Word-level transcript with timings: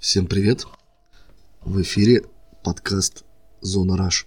Всем 0.00 0.24
привет! 0.24 0.64
В 1.62 1.82
эфире 1.82 2.22
подкаст 2.64 3.24
«Зона 3.60 3.98
Раш». 3.98 4.26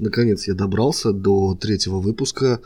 Наконец 0.00 0.48
я 0.48 0.54
добрался 0.54 1.12
до 1.12 1.54
третьего 1.54 2.00
выпуска. 2.00 2.60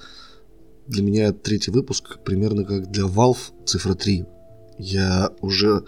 Для 0.87 1.03
меня 1.03 1.35
третий 1.35 1.71
выпуск 1.71 2.21
примерно 2.25 2.65
как 2.65 2.91
для 2.91 3.05
Valve 3.05 3.53
цифра 3.67 3.93
3. 3.93 4.25
Я 4.79 5.31
уже 5.43 5.85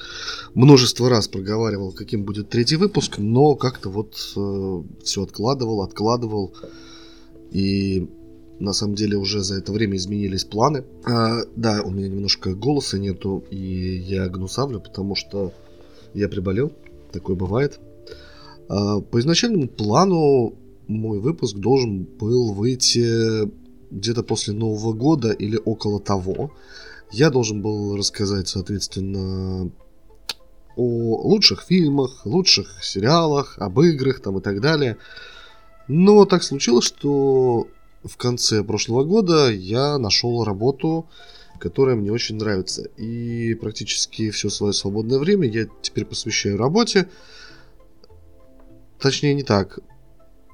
множество 0.53 1.09
раз 1.09 1.29
проговаривал, 1.29 1.93
каким 1.93 2.25
будет 2.25 2.51
третий 2.51 2.77
выпуск, 2.77 3.17
но 3.17 3.55
как-то 3.55 3.89
вот 3.89 4.15
э, 4.37 4.83
все 5.03 5.23
откладывал, 5.23 5.81
откладывал. 5.81 6.55
И 7.53 8.07
на 8.61 8.75
самом 8.75 8.97
деле 8.97 9.17
уже 9.17 9.41
за 9.43 9.57
это 9.57 9.73
время 9.73 9.97
изменились 9.97 10.45
планы. 10.45 10.85
А, 11.07 11.39
да, 11.57 11.81
у 11.83 11.91
меня 11.91 12.09
немножко 12.09 12.55
голоса 12.55 12.99
нету, 12.99 13.43
и 13.51 13.97
я 13.97 14.29
гнусавлю, 14.29 14.81
потому 14.81 15.15
что 15.15 15.55
я 16.15 16.29
приболел, 16.29 16.73
такое 17.13 17.37
бывает. 17.37 17.81
А, 18.69 19.01
по 19.01 19.21
изначальному 19.21 19.69
плану 19.69 20.55
мой 20.87 21.21
выпуск 21.21 21.57
должен 21.57 22.05
был 22.05 22.53
выйти 22.53 23.51
где-то 23.91 24.23
после 24.23 24.55
Нового 24.55 24.93
года 24.93 25.33
или 25.33 25.61
около 25.65 26.01
того. 26.01 26.53
Я 27.11 27.31
должен 27.31 27.63
был 27.63 27.97
рассказать, 27.97 28.49
соответственно, 28.49 29.71
о 30.77 31.23
лучших 31.29 31.63
фильмах, 31.63 32.27
лучших 32.27 32.83
сериалах, 32.83 33.57
об 33.59 33.81
играх 33.81 34.21
там 34.21 34.39
и 34.39 34.43
так 34.43 34.61
далее. 34.61 34.97
Но 35.87 36.25
так 36.25 36.43
случилось, 36.43 36.85
что 36.85 37.69
в 38.03 38.17
конце 38.17 38.65
прошлого 38.65 39.05
года 39.05 39.51
я 39.51 39.99
нашел 39.99 40.45
работу, 40.45 41.07
которая 41.59 41.97
мне 41.97 42.13
очень 42.13 42.37
нравится. 42.37 42.83
И 42.97 43.55
практически 43.55 44.31
все 44.31 44.51
свое 44.51 44.73
свободное 44.73 45.19
время 45.19 45.49
я 45.49 45.67
теперь 45.83 46.05
посвящаю 46.05 46.57
работе. 46.57 47.09
Точнее, 48.99 49.35
не 49.35 49.43
так. 49.43 49.79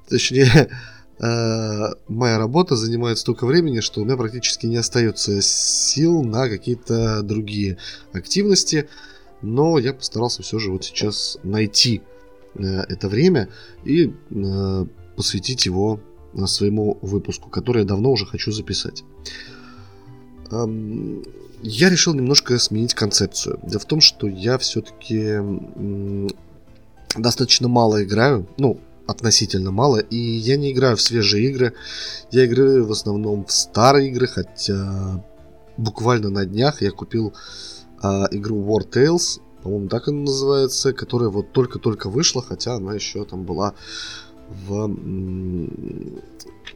Точнее, 0.09 0.69
э, 1.19 1.93
моя 2.07 2.37
работа 2.37 2.75
занимает 2.75 3.17
столько 3.17 3.45
времени, 3.45 3.79
что 3.79 4.01
у 4.01 4.05
меня 4.05 4.17
практически 4.17 4.65
не 4.65 4.77
остается 4.77 5.41
сил 5.41 6.23
на 6.23 6.49
какие-то 6.49 7.21
другие 7.23 7.77
активности. 8.13 8.89
Но 9.41 9.79
я 9.79 9.93
постарался 9.93 10.43
все 10.43 10.59
же 10.59 10.71
вот 10.71 10.85
сейчас 10.85 11.37
найти 11.43 12.01
э, 12.55 12.63
это 12.63 13.09
время 13.09 13.49
и 13.83 14.13
э, 14.29 14.85
посвятить 15.15 15.65
его 15.65 15.99
своему 16.45 16.97
выпуску, 17.01 17.49
который 17.49 17.79
я 17.79 17.87
давно 17.87 18.11
уже 18.11 18.25
хочу 18.25 18.51
записать 18.51 19.03
я 21.63 21.89
решил 21.89 22.13
немножко 22.13 22.57
сменить 22.59 22.93
концепцию. 22.93 23.59
Дело 23.63 23.79
в 23.79 23.85
том, 23.85 24.01
что 24.01 24.27
я 24.27 24.57
все-таки 24.57 25.37
достаточно 27.15 27.67
мало 27.67 28.03
играю, 28.03 28.47
ну, 28.57 28.79
относительно 29.07 29.71
мало, 29.71 29.97
и 29.97 30.17
я 30.17 30.57
не 30.57 30.71
играю 30.71 30.95
в 30.95 31.01
свежие 31.01 31.49
игры. 31.49 31.73
Я 32.31 32.45
играю 32.45 32.85
в 32.85 32.91
основном 32.91 33.45
в 33.45 33.51
старые 33.51 34.09
игры, 34.09 34.27
хотя 34.27 35.23
буквально 35.77 36.29
на 36.29 36.45
днях 36.45 36.81
я 36.81 36.91
купил 36.91 37.33
а, 38.01 38.27
игру 38.31 38.63
War 38.63 38.87
Tales, 38.89 39.41
по-моему, 39.61 39.89
так 39.89 40.07
она 40.07 40.21
называется, 40.21 40.93
которая 40.93 41.29
вот 41.29 41.51
только-только 41.51 42.09
вышла, 42.09 42.41
хотя 42.41 42.75
она 42.75 42.93
еще 42.93 43.25
там 43.25 43.43
была 43.43 43.73
в 44.49 44.87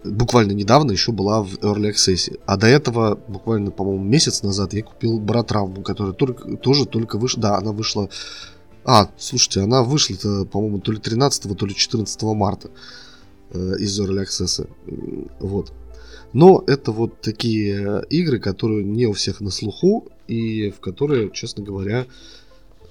буквально 0.05 0.51
недавно 0.51 0.91
еще 0.91 1.11
была 1.11 1.41
в 1.43 1.55
Early 1.55 1.91
Access. 1.91 2.39
А 2.45 2.57
до 2.57 2.67
этого, 2.67 3.19
буквально, 3.27 3.71
по-моему, 3.71 4.03
месяц 4.03 4.43
назад 4.43 4.73
я 4.73 4.83
купил 4.83 5.19
Братравму, 5.19 5.81
которая 5.81 6.13
только, 6.13 6.57
тоже 6.57 6.85
только 6.85 7.17
вышла. 7.17 7.41
Да, 7.41 7.57
она 7.57 7.71
вышла... 7.71 8.09
А, 8.83 9.09
слушайте, 9.17 9.61
она 9.61 9.83
вышла, 9.83 10.45
по-моему, 10.45 10.79
то 10.79 10.91
ли 10.91 10.99
13, 10.99 11.57
то 11.57 11.65
ли 11.65 11.75
14 11.75 12.21
марта 12.23 12.69
э, 13.51 13.73
из 13.79 13.99
Early 13.99 14.23
Access. 14.23 14.67
Вот. 15.39 15.73
Но 16.33 16.63
это 16.67 16.91
вот 16.91 17.21
такие 17.21 18.03
игры, 18.09 18.39
которые 18.39 18.83
не 18.83 19.07
у 19.07 19.13
всех 19.13 19.41
на 19.41 19.49
слуху, 19.49 20.07
и 20.27 20.69
в 20.71 20.79
которые, 20.79 21.31
честно 21.31 21.63
говоря, 21.63 22.05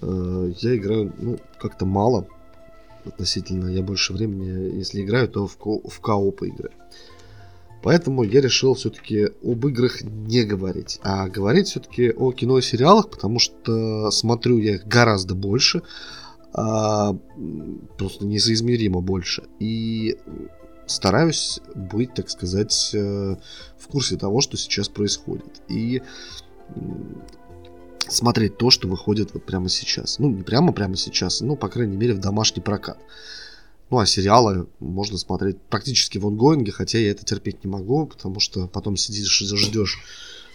э, 0.00 0.52
я 0.60 0.76
играю 0.76 1.12
ну, 1.18 1.38
как-то 1.60 1.86
мало 1.86 2.26
относительно. 3.06 3.68
Я 3.68 3.82
больше 3.82 4.12
времени, 4.12 4.76
если 4.76 5.02
играю, 5.02 5.28
то 5.28 5.46
в, 5.46 5.56
ко- 5.56 5.88
в 5.88 6.00
коопы 6.00 6.48
играю. 6.48 6.74
Поэтому 7.82 8.22
я 8.22 8.40
решил 8.40 8.74
все-таки 8.74 9.28
об 9.42 9.66
играх 9.66 10.02
не 10.02 10.44
говорить, 10.44 11.00
а 11.02 11.28
говорить 11.28 11.68
все-таки 11.68 12.10
о 12.12 12.32
кино 12.32 12.58
и 12.58 12.62
сериалах, 12.62 13.10
потому 13.10 13.38
что 13.38 14.10
смотрю 14.10 14.56
я 14.58 14.76
их 14.76 14.86
гораздо 14.86 15.34
больше, 15.34 15.82
а, 16.54 17.14
просто 17.98 18.24
несоизмеримо 18.24 19.02
больше. 19.02 19.42
И 19.58 20.16
стараюсь 20.86 21.60
быть, 21.74 22.14
так 22.14 22.30
сказать, 22.30 22.90
э, 22.94 23.36
в 23.78 23.86
курсе 23.88 24.16
того, 24.16 24.40
что 24.40 24.56
сейчас 24.56 24.88
происходит. 24.88 25.62
И 25.68 26.02
смотреть 28.08 28.56
то, 28.56 28.70
что 28.70 28.88
выходит 28.88 29.34
вот 29.34 29.44
прямо 29.44 29.68
сейчас. 29.68 30.18
Ну, 30.18 30.30
не 30.30 30.42
прямо 30.42 30.72
прямо 30.72 30.96
сейчас, 30.96 31.40
но, 31.40 31.56
по 31.56 31.68
крайней 31.68 31.96
мере, 31.96 32.14
в 32.14 32.18
домашний 32.18 32.62
прокат. 32.62 32.98
Ну, 33.90 33.98
а 33.98 34.06
сериалы 34.06 34.66
можно 34.80 35.18
смотреть 35.18 35.60
практически 35.68 36.18
в 36.18 36.26
онгоинге, 36.26 36.72
хотя 36.72 36.98
я 36.98 37.10
это 37.10 37.24
терпеть 37.24 37.64
не 37.64 37.70
могу, 37.70 38.06
потому 38.06 38.40
что 38.40 38.66
потом 38.66 38.96
сидишь 38.96 39.42
и 39.42 39.56
ждешь 39.56 39.98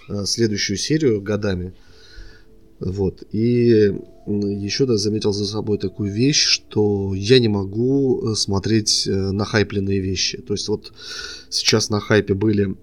э, 0.10 0.26
следующую 0.26 0.78
серию 0.78 1.22
годами. 1.22 1.74
Вот. 2.80 3.24
И 3.32 3.94
еще 4.26 4.86
да, 4.86 4.98
заметил 4.98 5.34
за 5.34 5.46
собой 5.46 5.78
такую 5.78 6.12
вещь, 6.12 6.44
что 6.44 7.14
я 7.14 7.40
не 7.40 7.48
могу 7.48 8.32
э, 8.32 8.36
смотреть 8.36 9.06
э, 9.08 9.12
на 9.12 9.46
хайпленные 9.46 10.00
вещи. 10.00 10.42
То 10.42 10.54
есть 10.54 10.68
вот 10.68 10.92
сейчас 11.50 11.90
на 11.90 12.00
хайпе 12.00 12.34
были 12.34 12.76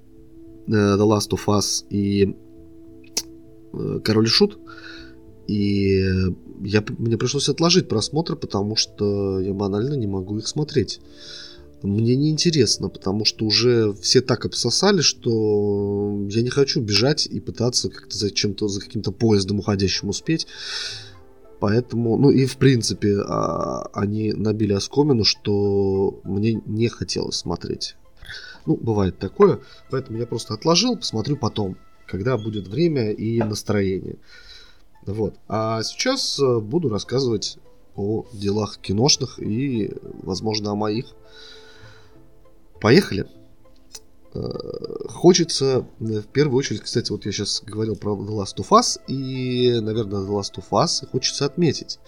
The 0.69 0.99
Last 0.99 1.31
of 1.31 1.47
Us 1.47 1.85
и 1.91 2.37
Король 4.05 4.27
и 4.27 4.29
Шут. 4.29 4.59
И 5.47 6.03
я, 6.63 6.85
мне 6.99 7.17
пришлось 7.17 7.49
отложить 7.49 7.89
просмотр, 7.89 8.37
потому 8.37 8.77
что 8.77 9.41
я 9.41 9.53
банально 9.53 9.95
не 9.95 10.07
могу 10.07 10.39
их 10.39 10.49
смотреть. 10.49 11.01
Мне 11.83 12.17
неинтересно, 12.17 12.89
потому 12.89 13.25
что 13.25 13.45
уже 13.45 13.93
все 14.01 14.21
так 14.21 14.45
обсосали, 14.47 15.03
что 15.03 16.27
я 16.31 16.43
не 16.43 16.49
хочу 16.49 16.81
бежать 16.81 17.27
и 17.27 17.39
пытаться 17.39 17.91
как-то 17.91 18.17
за 18.17 18.31
чем-то, 18.31 18.67
за 18.67 18.81
каким-то 18.81 19.13
поездом 19.13 19.61
уходящим 19.61 20.09
успеть. 20.09 20.47
Поэтому, 21.61 22.17
ну 22.17 22.31
и 22.31 22.47
в 22.47 22.57
принципе, 22.57 23.19
а, 23.27 23.89
они 23.93 24.33
набили 24.33 24.73
оскомину, 24.73 25.25
что 25.25 26.21
мне 26.25 26.61
не 26.67 26.89
хотелось 26.89 27.37
смотреть. 27.37 27.97
Ну, 28.67 28.77
бывает 28.77 29.19
такое, 29.19 29.61
поэтому 29.91 30.19
я 30.19 30.27
просто 30.27 30.55
отложил, 30.55 30.97
посмотрю 30.97 31.37
потом, 31.37 31.77
когда 32.07 32.37
будет 32.37 32.69
время 32.69 33.11
и 33.11 33.39
настроение. 33.43 34.17
Вот. 35.07 35.37
А 35.49 35.83
сейчас 35.83 36.39
э, 36.41 36.59
буду 36.59 36.89
рассказывать 36.89 37.59
о 37.95 38.27
делах 38.33 38.79
киношных 38.79 39.39
и, 39.39 39.93
возможно, 40.23 40.73
о 40.73 40.75
моих. 40.75 41.07
Поехали. 42.81 43.27
Э, 44.35 44.41
хочется, 45.09 45.87
э, 46.01 46.21
в 46.21 46.27
первую 46.27 46.59
очередь, 46.59 46.81
кстати, 46.81 47.13
вот 47.13 47.25
я 47.25 47.33
сейчас 47.33 47.63
говорил 47.65 47.95
про 47.95 48.17
The 48.17 48.29
Last 48.29 48.57
of 48.57 48.69
Us, 48.71 49.01
и, 49.07 49.79
наверное, 49.81 50.23
The 50.23 50.29
Last 50.29 50.57
of 50.57 50.71
Us 50.73 51.09
хочется 51.09 51.47
отметить. 51.47 52.01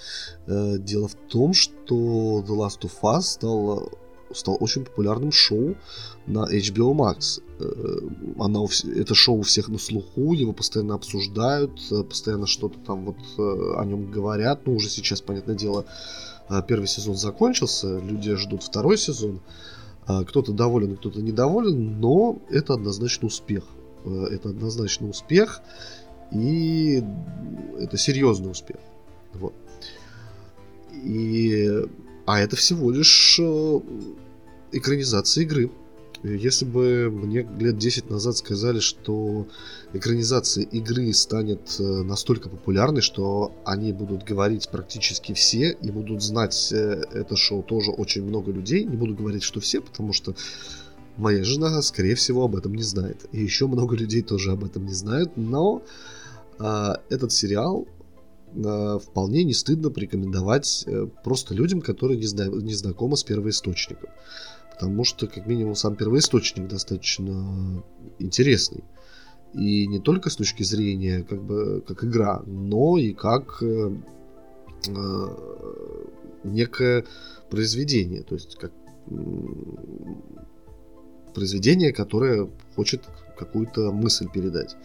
Дело 0.46 1.08
в 1.08 1.14
том, 1.14 1.52
что 1.54 2.44
The 2.46 2.56
Last 2.56 2.80
of 2.82 2.92
Us 3.02 3.22
стал, 3.22 3.92
стал 4.32 4.56
очень 4.60 4.84
популярным 4.84 5.32
шоу 5.32 5.74
на 6.26 6.46
HBO 6.50 6.94
Max. 6.94 7.40
Э, 7.58 7.98
она, 8.38 8.60
это 8.94 9.14
шоу 9.14 9.38
у 9.38 9.42
всех 9.42 9.68
на 9.68 9.78
слуху, 9.78 10.32
его 10.34 10.52
постоянно 10.52 10.94
обсуждают, 10.94 11.80
э, 11.90 12.02
постоянно 12.02 12.46
что-то 12.46 12.78
там 12.80 13.06
вот 13.06 13.16
э, 13.38 13.74
о 13.78 13.84
нем 13.84 14.10
говорят. 14.10 14.66
Ну, 14.66 14.74
уже 14.74 14.88
сейчас, 14.88 15.20
понятное 15.20 15.54
дело, 15.54 15.84
первый 16.66 16.86
сезон 16.86 17.16
закончился, 17.16 17.98
люди 17.98 18.34
ждут 18.34 18.62
второй 18.62 18.96
сезон. 18.96 19.40
Кто-то 20.06 20.52
доволен, 20.52 20.96
кто-то 20.96 21.20
недоволен, 21.20 22.00
но 22.00 22.38
это 22.48 22.72
однозначно 22.72 23.26
успех. 23.26 23.64
Это 24.06 24.48
однозначно 24.48 25.10
успех, 25.10 25.60
и 26.32 27.04
это 27.78 27.98
серьезный 27.98 28.50
успех. 28.50 28.78
Вот. 29.34 29.52
И... 31.04 31.84
А 32.28 32.40
это 32.40 32.56
всего 32.56 32.90
лишь 32.90 33.40
экранизация 34.70 35.44
игры. 35.44 35.70
Если 36.22 36.66
бы 36.66 37.10
мне 37.10 37.48
лет 37.58 37.78
10 37.78 38.10
назад 38.10 38.36
сказали, 38.36 38.80
что 38.80 39.46
экранизация 39.94 40.64
игры 40.64 41.10
станет 41.14 41.76
э, 41.78 41.82
настолько 41.82 42.50
популярной, 42.50 43.00
что 43.00 43.54
они 43.64 43.94
будут 43.94 44.24
говорить 44.24 44.68
практически 44.68 45.32
все 45.32 45.70
и 45.80 45.90
будут 45.90 46.22
знать 46.22 46.70
э, 46.70 47.02
это 47.14 47.34
шоу 47.34 47.62
тоже 47.62 47.92
очень 47.92 48.24
много 48.24 48.52
людей, 48.52 48.84
не 48.84 48.96
буду 48.96 49.14
говорить, 49.14 49.42
что 49.42 49.60
все, 49.60 49.80
потому 49.80 50.12
что 50.12 50.34
моя 51.16 51.42
жена, 51.44 51.80
скорее 51.80 52.14
всего, 52.14 52.44
об 52.44 52.56
этом 52.56 52.74
не 52.74 52.82
знает. 52.82 53.24
И 53.32 53.42
еще 53.42 53.68
много 53.68 53.96
людей 53.96 54.20
тоже 54.20 54.52
об 54.52 54.64
этом 54.64 54.84
не 54.84 54.92
знают, 54.94 55.32
но 55.36 55.82
а, 56.58 57.00
этот 57.08 57.32
сериал 57.32 57.86
э, 57.86 57.97
вполне 58.98 59.44
не 59.44 59.52
стыдно 59.52 59.90
порекомендовать 59.90 60.84
э, 60.86 61.06
просто 61.24 61.54
людям, 61.54 61.80
которые 61.80 62.18
не, 62.18 62.26
зна- 62.26 62.46
не 62.46 62.74
знакомы 62.74 63.16
с 63.16 63.24
первоисточником. 63.24 64.10
Потому 64.72 65.04
что, 65.04 65.26
как 65.26 65.46
минимум, 65.46 65.74
сам 65.74 65.96
первоисточник 65.96 66.68
достаточно 66.68 67.82
интересный. 68.18 68.84
И 69.54 69.86
не 69.86 69.98
только 69.98 70.30
с 70.30 70.36
точки 70.36 70.62
зрения 70.62 71.24
как 71.24 71.42
бы 71.42 71.82
как 71.86 72.04
игра, 72.04 72.42
но 72.46 72.98
и 72.98 73.12
как 73.12 73.62
э, 73.62 73.92
э, 74.88 75.26
некое 76.44 77.04
произведение, 77.50 78.22
то 78.22 78.34
есть 78.34 78.56
как 78.56 78.72
э, 79.10 79.14
произведение, 81.34 81.92
которое 81.92 82.48
хочет 82.76 83.04
какую-то 83.38 83.90
мысль 83.90 84.28
передать. 84.32 84.76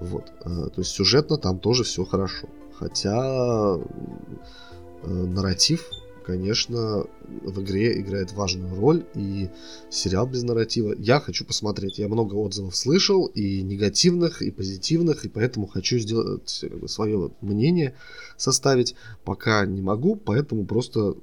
Вот. 0.00 0.32
Э, 0.40 0.68
то 0.74 0.80
есть 0.80 0.90
сюжетно 0.90 1.36
там 1.36 1.58
тоже 1.58 1.84
все 1.84 2.04
хорошо. 2.04 2.48
Хотя 2.82 3.76
э, 3.76 5.08
нарратив 5.08 5.88
конечно, 6.24 7.04
в 7.42 7.62
игре 7.62 8.00
играет 8.00 8.32
важную 8.32 8.74
роль, 8.74 9.04
и 9.14 9.48
сериал 9.90 10.26
без 10.26 10.42
нарратива 10.42 10.94
я 10.98 11.20
хочу 11.20 11.44
посмотреть. 11.44 11.98
Я 11.98 12.08
много 12.08 12.34
отзывов 12.34 12.76
слышал, 12.76 13.26
и 13.26 13.62
негативных, 13.62 14.42
и 14.42 14.50
позитивных, 14.50 15.24
и 15.24 15.28
поэтому 15.28 15.66
хочу 15.66 15.98
сделать 15.98 16.64
свое 16.86 17.30
мнение, 17.40 17.94
составить. 18.36 18.94
Пока 19.24 19.66
не 19.66 19.82
могу, 19.82 20.16
поэтому 20.16 20.64
просто 20.64 21.14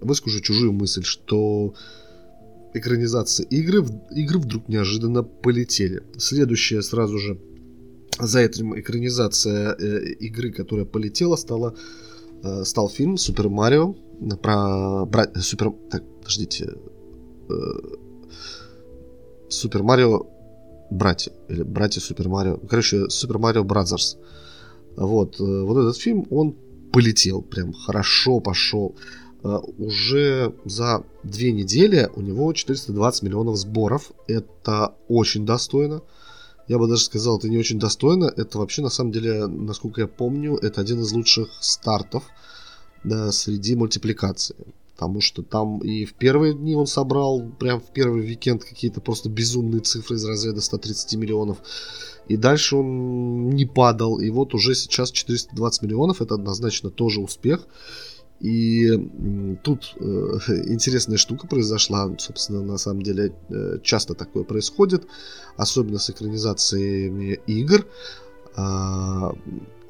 выскажу 0.00 0.40
чужую 0.40 0.72
мысль, 0.72 1.04
что 1.04 1.74
экранизация 2.74 3.46
игры, 3.46 3.84
игры 4.10 4.38
вдруг 4.38 4.68
неожиданно 4.68 5.22
полетели. 5.22 6.02
Следующая 6.16 6.82
сразу 6.82 7.18
же 7.18 7.38
за 8.18 8.40
этим 8.40 8.78
экранизация 8.78 9.74
э, 9.74 10.12
игры, 10.20 10.52
которая 10.52 10.86
полетела, 10.86 11.36
стала 11.36 11.74
Э, 12.42 12.64
стал 12.64 12.88
фильм 12.88 13.16
Супер 13.16 13.48
Марио 13.48 13.94
про 14.42 15.06
бра... 15.06 15.26
Супер... 15.40 15.72
Так, 15.90 16.02
подождите. 16.18 16.74
Э, 17.48 17.54
Супер 19.48 19.82
Марио 19.82 20.26
братья. 20.90 21.32
Или 21.48 21.62
братья 21.62 22.00
Супер 22.00 22.28
Марио. 22.28 22.56
Короче, 22.68 23.08
Super 23.10 23.38
Mario 23.38 23.62
Brothers. 23.62 24.18
Вот. 24.96 25.38
Вот 25.38 25.78
этот 25.78 25.96
фильм, 25.96 26.26
он 26.30 26.56
полетел. 26.92 27.42
Прям 27.42 27.72
хорошо 27.72 28.40
пошел. 28.40 28.96
Уже 29.42 30.54
за 30.64 31.04
две 31.22 31.52
недели 31.52 32.10
у 32.14 32.20
него 32.20 32.52
420 32.52 33.22
миллионов 33.22 33.56
сборов. 33.56 34.12
Это 34.26 34.94
очень 35.08 35.46
достойно 35.46 36.02
я 36.68 36.78
бы 36.78 36.88
даже 36.88 37.04
сказал, 37.04 37.38
это 37.38 37.48
не 37.48 37.58
очень 37.58 37.78
достойно. 37.78 38.32
Это 38.36 38.58
вообще, 38.58 38.82
на 38.82 38.88
самом 38.88 39.12
деле, 39.12 39.46
насколько 39.46 40.00
я 40.00 40.06
помню, 40.06 40.56
это 40.56 40.80
один 40.80 41.00
из 41.00 41.12
лучших 41.12 41.50
стартов 41.60 42.24
да, 43.04 43.32
среди 43.32 43.74
мультипликации. 43.74 44.56
Потому 44.94 45.20
что 45.20 45.42
там 45.42 45.78
и 45.78 46.04
в 46.04 46.14
первые 46.14 46.54
дни 46.54 46.76
он 46.76 46.86
собрал, 46.86 47.42
прям 47.58 47.80
в 47.80 47.90
первый 47.92 48.22
уикенд, 48.22 48.62
какие-то 48.64 49.00
просто 49.00 49.28
безумные 49.28 49.80
цифры 49.80 50.16
из 50.16 50.24
разряда 50.24 50.60
130 50.60 51.14
миллионов. 51.16 51.58
И 52.28 52.36
дальше 52.36 52.76
он 52.76 53.50
не 53.50 53.66
падал. 53.66 54.20
И 54.20 54.30
вот 54.30 54.54
уже 54.54 54.74
сейчас 54.76 55.10
420 55.10 55.82
миллионов. 55.82 56.22
Это 56.22 56.34
однозначно 56.34 56.90
тоже 56.90 57.20
успех. 57.20 57.66
И 58.42 59.58
тут 59.62 59.94
э, 60.00 60.02
интересная 60.66 61.16
штука 61.16 61.46
произошла, 61.46 62.12
собственно, 62.18 62.60
на 62.62 62.76
самом 62.76 63.02
деле 63.02 63.32
э, 63.48 63.78
часто 63.82 64.14
такое 64.14 64.42
происходит, 64.42 65.06
особенно 65.56 65.98
с 65.98 66.10
экранизациями 66.10 67.40
игр. 67.46 67.86
Э, 68.56 69.30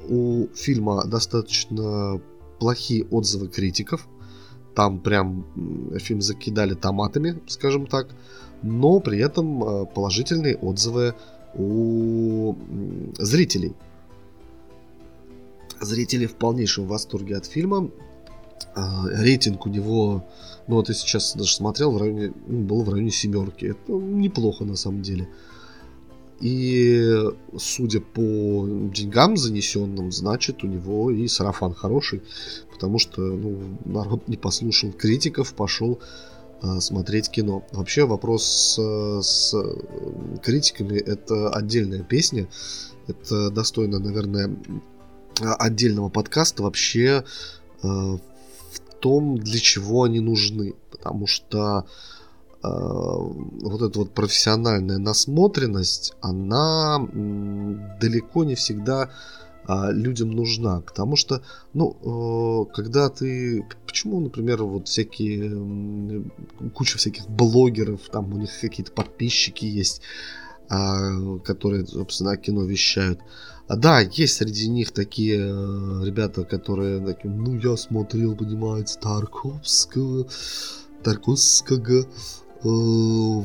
у 0.07 0.47
фильма 0.53 1.03
достаточно 1.05 2.21
плохие 2.59 3.05
отзывы 3.05 3.47
критиков, 3.47 4.07
там 4.75 4.99
прям 4.99 5.45
фильм 5.97 6.21
закидали 6.21 6.75
томатами, 6.75 7.41
скажем 7.47 7.87
так, 7.87 8.07
но 8.61 8.99
при 8.99 9.19
этом 9.19 9.63
э, 9.63 9.85
положительные 9.85 10.57
отзывы 10.57 11.15
у 11.55 12.55
зрителей. 13.17 13.73
Зрители 15.81 16.27
в 16.27 16.35
полнейшем 16.35 16.87
восторге 16.87 17.35
от 17.37 17.45
фильма. 17.45 17.89
А, 18.75 19.07
рейтинг 19.07 19.65
у 19.65 19.69
него, 19.69 20.25
ну 20.67 20.75
вот 20.75 20.89
я 20.89 20.95
сейчас 20.95 21.35
даже 21.35 21.53
смотрел, 21.53 21.91
в 21.91 21.97
районе, 21.97 22.33
ну, 22.47 22.63
был 22.63 22.83
в 22.83 22.89
районе 22.89 23.11
семерки. 23.11 23.65
Это 23.65 23.93
неплохо 23.93 24.65
на 24.65 24.75
самом 24.75 25.01
деле. 25.01 25.27
И 26.39 27.09
судя 27.57 28.01
по 28.01 28.67
деньгам 28.67 29.37
занесенным, 29.37 30.11
значит 30.11 30.63
у 30.63 30.67
него 30.67 31.09
и 31.09 31.27
сарафан 31.27 31.73
хороший, 31.73 32.21
потому 32.71 32.99
что 32.99 33.21
ну, 33.21 33.77
народ 33.85 34.27
не 34.27 34.35
послушал 34.35 34.91
критиков, 34.91 35.53
пошел 35.53 35.99
э, 36.61 36.79
смотреть 36.81 37.29
кино. 37.29 37.63
Вообще 37.71 38.05
вопрос 38.05 38.43
с, 38.43 39.21
с 39.21 39.55
критиками 40.41 40.97
это 40.97 41.49
отдельная 41.49 42.03
песня. 42.03 42.49
Это 43.07 43.49
достойно, 43.49 43.99
наверное, 43.99 44.53
отдельного 45.39 46.09
подкаста. 46.09 46.63
Вообще 46.63 47.23
э, 47.83 48.17
том, 49.03 49.37
для 49.37 49.59
чего 49.59 50.03
они 50.03 50.21
нужны. 50.21 50.75
Потому 50.91 51.27
что 51.27 51.85
э, 52.63 52.67
вот 52.67 53.81
эта 53.81 53.99
вот 53.99 54.13
профессиональная 54.13 54.97
насмотренность, 54.97 56.13
она 56.21 57.05
м, 57.13 57.81
далеко 57.99 58.45
не 58.45 58.55
всегда 58.55 59.09
э, 59.67 59.91
людям 59.91 60.31
нужна. 60.31 60.79
Потому 60.79 61.17
что, 61.17 61.41
ну, 61.73 61.97
э, 62.01 62.73
когда 62.73 63.09
ты... 63.09 63.67
Почему, 63.85 64.21
например, 64.21 64.63
вот 64.63 64.87
всякие... 64.87 65.51
Э, 65.51 66.69
куча 66.73 66.97
всяких 66.97 67.29
блогеров, 67.29 67.99
там 68.09 68.33
у 68.33 68.37
них 68.37 68.51
какие-то 68.61 68.93
подписчики 68.93 69.65
есть, 69.65 70.01
э, 70.69 71.39
которые, 71.43 71.85
собственно, 71.85 72.37
кино 72.37 72.63
вещают. 72.63 73.19
А, 73.19 73.25
да, 73.69 74.01
есть 74.01 74.35
среди 74.35 74.67
них 74.67 74.91
такие 74.91 75.39
э, 75.39 76.05
ребята, 76.05 76.43
которые 76.43 76.99
такие, 76.99 77.33
ну 77.33 77.57
я 77.57 77.77
смотрел, 77.77 78.35
понимаете, 78.35 78.99
Тарковского, 78.99 80.27
Тарковского, 81.01 82.05
э, 82.63 83.43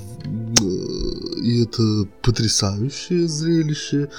и 1.43 1.63
это 1.63 2.09
потрясающее 2.23 3.29
зрелище. 3.29 4.11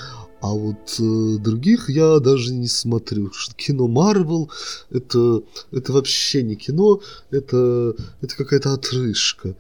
А 0.41 0.53
вот 0.53 0.95
э, 0.99 1.37
других 1.39 1.89
я 1.89 2.19
даже 2.19 2.53
не 2.53 2.67
смотрю. 2.67 3.29
Кино 3.57 3.87
Марвел 3.89 4.49
это, 4.89 5.43
это 5.71 5.91
вообще 5.91 6.43
не 6.43 6.55
кино, 6.55 7.01
это, 7.29 7.93
это 8.21 8.35
какая-то 8.37 8.73
отрыжка. 8.73 9.55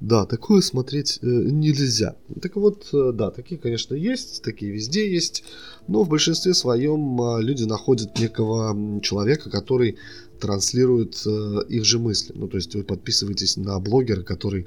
Да, 0.00 0.26
такое 0.26 0.60
смотреть 0.60 1.18
э, 1.22 1.26
нельзя. 1.26 2.16
Так 2.42 2.56
вот, 2.56 2.88
э, 2.92 3.12
да, 3.14 3.30
такие, 3.30 3.58
конечно, 3.58 3.94
есть, 3.94 4.42
такие 4.42 4.70
везде 4.70 5.10
есть, 5.10 5.42
но 5.88 6.02
в 6.02 6.08
большинстве 6.08 6.52
своем 6.52 7.20
э, 7.20 7.42
люди 7.42 7.64
находят 7.64 8.18
некого 8.18 9.00
человека, 9.00 9.48
который 9.48 9.96
транслирует 10.38 11.22
э, 11.26 11.60
их 11.70 11.84
же 11.86 11.98
мысли. 11.98 12.34
Ну, 12.36 12.46
то 12.46 12.58
есть 12.58 12.74
вы 12.74 12.84
подписываетесь 12.84 13.56
на 13.56 13.78
блогера, 13.80 14.22
который 14.22 14.66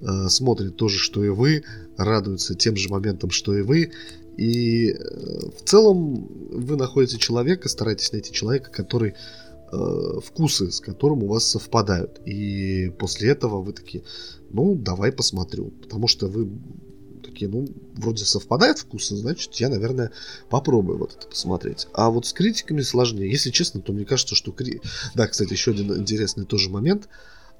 э, 0.00 0.28
смотрит 0.28 0.76
то 0.76 0.88
же, 0.88 0.98
что 0.98 1.24
и 1.24 1.28
вы, 1.28 1.62
радуется 1.96 2.56
тем 2.56 2.74
же 2.74 2.88
моментам, 2.88 3.30
что 3.30 3.56
и 3.56 3.62
вы, 3.62 3.92
и 4.36 4.90
э, 4.90 5.50
в 5.56 5.62
целом 5.64 6.28
вы 6.50 6.76
находите 6.76 7.18
человека, 7.18 7.68
стараетесь 7.68 8.12
найти 8.12 8.32
человека, 8.32 8.70
который 8.72 9.14
вкусы, 10.24 10.70
с 10.70 10.80
которым 10.80 11.22
у 11.22 11.28
вас 11.28 11.44
совпадают. 11.46 12.20
И 12.26 12.92
после 12.98 13.30
этого 13.30 13.62
вы 13.62 13.72
такие, 13.72 14.04
ну, 14.50 14.74
давай 14.74 15.12
посмотрю. 15.12 15.70
Потому 15.82 16.08
что 16.08 16.26
вы 16.26 16.48
такие, 17.22 17.50
ну, 17.50 17.66
вроде 17.94 18.24
совпадают 18.24 18.78
вкусы, 18.78 19.16
значит, 19.16 19.54
я, 19.54 19.68
наверное, 19.68 20.12
попробую 20.48 20.98
вот 20.98 21.16
это 21.18 21.26
посмотреть. 21.26 21.88
А 21.92 22.10
вот 22.10 22.26
с 22.26 22.32
критиками 22.32 22.82
сложнее. 22.82 23.30
Если 23.30 23.50
честно, 23.50 23.80
то 23.80 23.92
мне 23.92 24.04
кажется, 24.04 24.34
что... 24.34 24.52
Кри... 24.52 24.80
Да, 25.14 25.26
кстати, 25.26 25.52
еще 25.52 25.72
один 25.72 25.96
интересный 25.96 26.44
тоже 26.44 26.70
момент. 26.70 27.08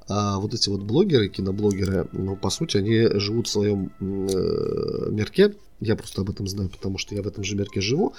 А 0.08 0.38
вот 0.38 0.52
эти 0.54 0.68
вот 0.68 0.82
блогеры, 0.82 1.28
киноблогеры, 1.28 2.08
ну, 2.12 2.36
по 2.36 2.50
сути, 2.50 2.76
они 2.76 3.18
живут 3.18 3.46
в 3.46 3.50
своем 3.50 3.90
э, 4.00 5.10
мерке. 5.10 5.54
Я 5.80 5.96
просто 5.96 6.20
об 6.22 6.30
этом 6.30 6.46
знаю, 6.46 6.68
потому 6.68 6.98
что 6.98 7.14
я 7.14 7.22
в 7.22 7.26
этом 7.26 7.42
же 7.42 7.56
мерке 7.56 7.80
живу. 7.80 8.14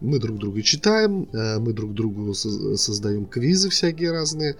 Мы 0.00 0.18
друг 0.18 0.38
друга 0.38 0.62
читаем, 0.62 1.28
э, 1.32 1.58
мы 1.58 1.72
друг 1.72 1.94
другу 1.94 2.34
со- 2.34 2.76
создаем 2.76 3.26
квизы 3.26 3.70
всякие 3.70 4.12
разные. 4.12 4.56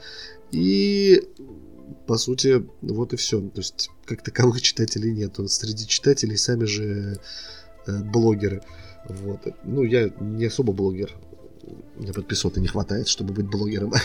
И 0.52 1.22
по 2.06 2.16
сути, 2.16 2.66
вот 2.82 3.12
и 3.12 3.16
все. 3.16 3.40
То 3.40 3.60
есть, 3.60 3.90
как 4.06 4.22
таковых 4.22 4.60
читателей 4.60 5.12
нет. 5.12 5.38
Среди 5.48 5.86
читателей 5.86 6.36
сами 6.36 6.64
же 6.64 7.18
э, 7.86 8.02
блогеры. 8.04 8.62
Вот. 9.08 9.40
Ну, 9.64 9.82
я 9.82 10.10
не 10.20 10.46
особо 10.46 10.72
блогер. 10.72 11.14
Мне 11.96 12.12
подписоты 12.12 12.60
не 12.60 12.68
хватает, 12.68 13.08
чтобы 13.08 13.34
быть 13.34 13.46
блогером. 13.46 13.92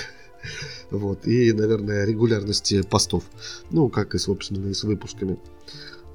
вот. 0.91 1.27
И, 1.27 1.51
наверное, 1.53 2.05
регулярности 2.05 2.81
постов. 2.81 3.24
Ну, 3.72 3.89
как 3.89 4.15
и, 4.15 4.17
собственно, 4.17 4.67
и 4.67 4.74
с 4.74 4.84
выпусками. 4.84 5.39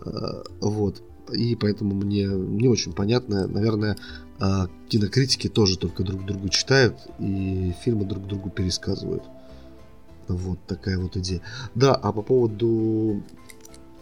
А, 0.04 0.44
вот. 0.60 1.02
и 1.32 1.56
поэтому 1.56 1.94
мне 1.94 2.26
не 2.26 2.68
очень 2.68 2.92
понятно. 2.92 3.46
Наверное, 3.46 3.96
а, 4.40 4.68
кинокритики 4.88 5.48
тоже 5.48 5.78
только 5.78 6.02
друг 6.02 6.24
другу 6.24 6.48
читают 6.48 6.96
и 7.18 7.72
фильмы 7.84 8.04
друг 8.04 8.26
другу 8.26 8.50
пересказывают. 8.50 9.22
Вот 10.28 10.58
такая 10.66 10.98
вот 10.98 11.16
идея. 11.16 11.40
Да, 11.74 11.94
а 11.94 12.12
по 12.12 12.22
поводу 12.22 13.22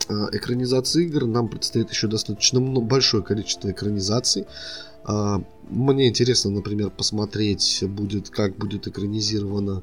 а, 0.09 0.29
экранизации 0.33 1.05
игр 1.07 1.26
нам 1.26 1.49
предстоит 1.49 1.91
еще 1.91 2.09
достаточно 2.09 2.61
большое 2.61 3.23
количество 3.23 3.71
экранизаций. 3.71 4.47
А, 5.05 5.43
мне 5.69 6.09
интересно, 6.09 6.51
например, 6.51 6.91
посмотреть 6.91 7.85
будет, 7.87 8.31
как 8.31 8.57
будет 8.57 8.87
экранизирована 8.87 9.83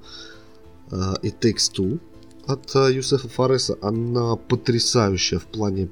It 0.92 1.40
Takes 1.40 1.72
Two 1.76 2.00
от 2.48 2.74
Юсефа 2.74 3.28
Фареса. 3.28 3.78
Она 3.82 4.36
потрясающая 4.36 5.40
в 5.40 5.46
плане 5.46 5.90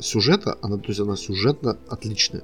сюжета. 0.00 0.58
Она, 0.60 0.76
то 0.78 0.88
есть 0.88 1.00
она 1.00 1.16
сюжетно 1.16 1.78
отличная. 1.88 2.42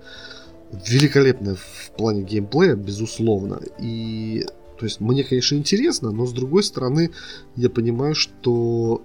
Великолепная 0.86 1.56
в 1.56 1.90
плане 1.96 2.22
геймплея, 2.22 2.76
безусловно. 2.76 3.60
И 3.80 4.46
то 4.78 4.86
есть 4.86 5.00
мне, 5.00 5.24
конечно, 5.24 5.56
интересно, 5.56 6.10
но 6.10 6.26
с 6.26 6.32
другой 6.32 6.62
стороны, 6.62 7.10
я 7.56 7.68
понимаю, 7.68 8.14
что 8.14 9.02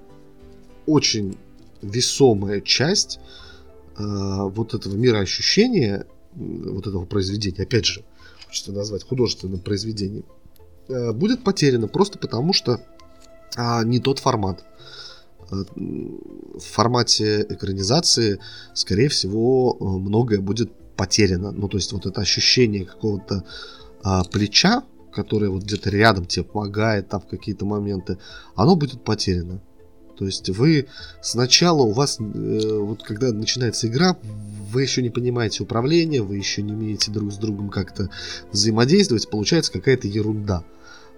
очень 0.86 1.36
весомая 1.82 2.62
часть 2.62 3.20
э, 3.98 4.04
вот 4.04 4.74
этого 4.74 4.96
мироощущения, 4.96 6.06
вот 6.36 6.88
этого 6.88 7.06
произведения, 7.06 7.64
опять 7.64 7.86
же, 7.86 8.04
хочется 8.48 8.72
назвать 8.72 9.04
художественным 9.04 9.60
произведением, 9.60 10.26
э, 10.88 11.12
будет 11.14 11.44
потеряна 11.44 11.88
просто 11.88 12.18
потому, 12.20 12.54
что 12.54 12.80
э, 13.58 13.84
не 13.86 14.00
тот 14.00 14.20
формат. 14.20 14.64
Э, 15.52 15.64
в 15.76 16.60
формате 16.60 17.46
экранизации, 17.50 18.40
скорее 18.74 19.10
всего, 19.10 19.78
многое 19.80 20.40
будет 20.40 20.72
потеряно. 20.96 21.52
Ну, 21.52 21.68
то 21.68 21.78
есть 21.78 21.92
вот 21.92 22.06
это 22.06 22.22
ощущение 22.22 22.86
какого-то 22.86 23.44
а, 24.02 24.24
плеча 24.24 24.84
которое 25.16 25.50
вот 25.50 25.64
где-то 25.64 25.90
рядом 25.90 26.26
тебе 26.26 26.44
помогает 26.44 27.08
там 27.08 27.22
в 27.22 27.28
какие-то 27.28 27.66
моменты, 27.66 28.18
оно 28.56 28.76
будет 28.76 29.04
потеряно. 29.04 29.62
То 30.18 30.26
есть 30.26 30.50
вы 30.50 30.88
сначала 31.22 31.82
у 31.82 31.92
вас, 31.92 32.20
э, 32.20 32.78
вот 32.80 33.02
когда 33.04 33.32
начинается 33.32 33.88
игра, 33.88 34.18
вы 34.72 34.82
еще 34.82 35.02
не 35.02 35.10
понимаете 35.10 35.64
управление, 35.64 36.22
вы 36.22 36.38
еще 36.38 36.62
не 36.62 36.74
умеете 36.74 37.12
друг 37.12 37.32
с 37.32 37.38
другом 37.38 37.70
как-то 37.70 38.10
взаимодействовать, 38.52 39.30
получается 39.30 39.72
какая-то 39.72 40.08
ерунда. 40.08 40.64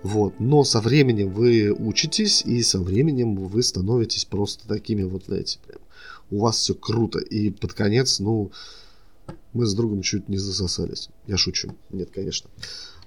Вот. 0.04 0.40
Но 0.40 0.64
со 0.64 0.80
временем 0.80 1.32
вы 1.32 1.72
учитесь, 1.72 2.44
и 2.46 2.62
со 2.62 2.80
временем 2.80 3.36
вы 3.36 3.64
становитесь 3.64 4.26
просто 4.26 4.68
такими 4.68 5.04
вот, 5.04 5.26
знаете, 5.26 5.60
прям, 5.66 5.82
у 6.30 6.40
вас 6.40 6.58
все 6.58 6.76
круто. 6.76 7.20
И 7.20 7.50
под 7.50 7.74
конец, 7.74 8.20
ну, 8.20 8.52
мы 9.54 9.66
с 9.66 9.74
другом 9.74 10.02
чуть 10.02 10.30
не 10.30 10.38
засосались. 10.38 11.10
Я 11.26 11.38
шучу. 11.38 11.76
Нет, 11.90 12.10
конечно. 12.14 12.50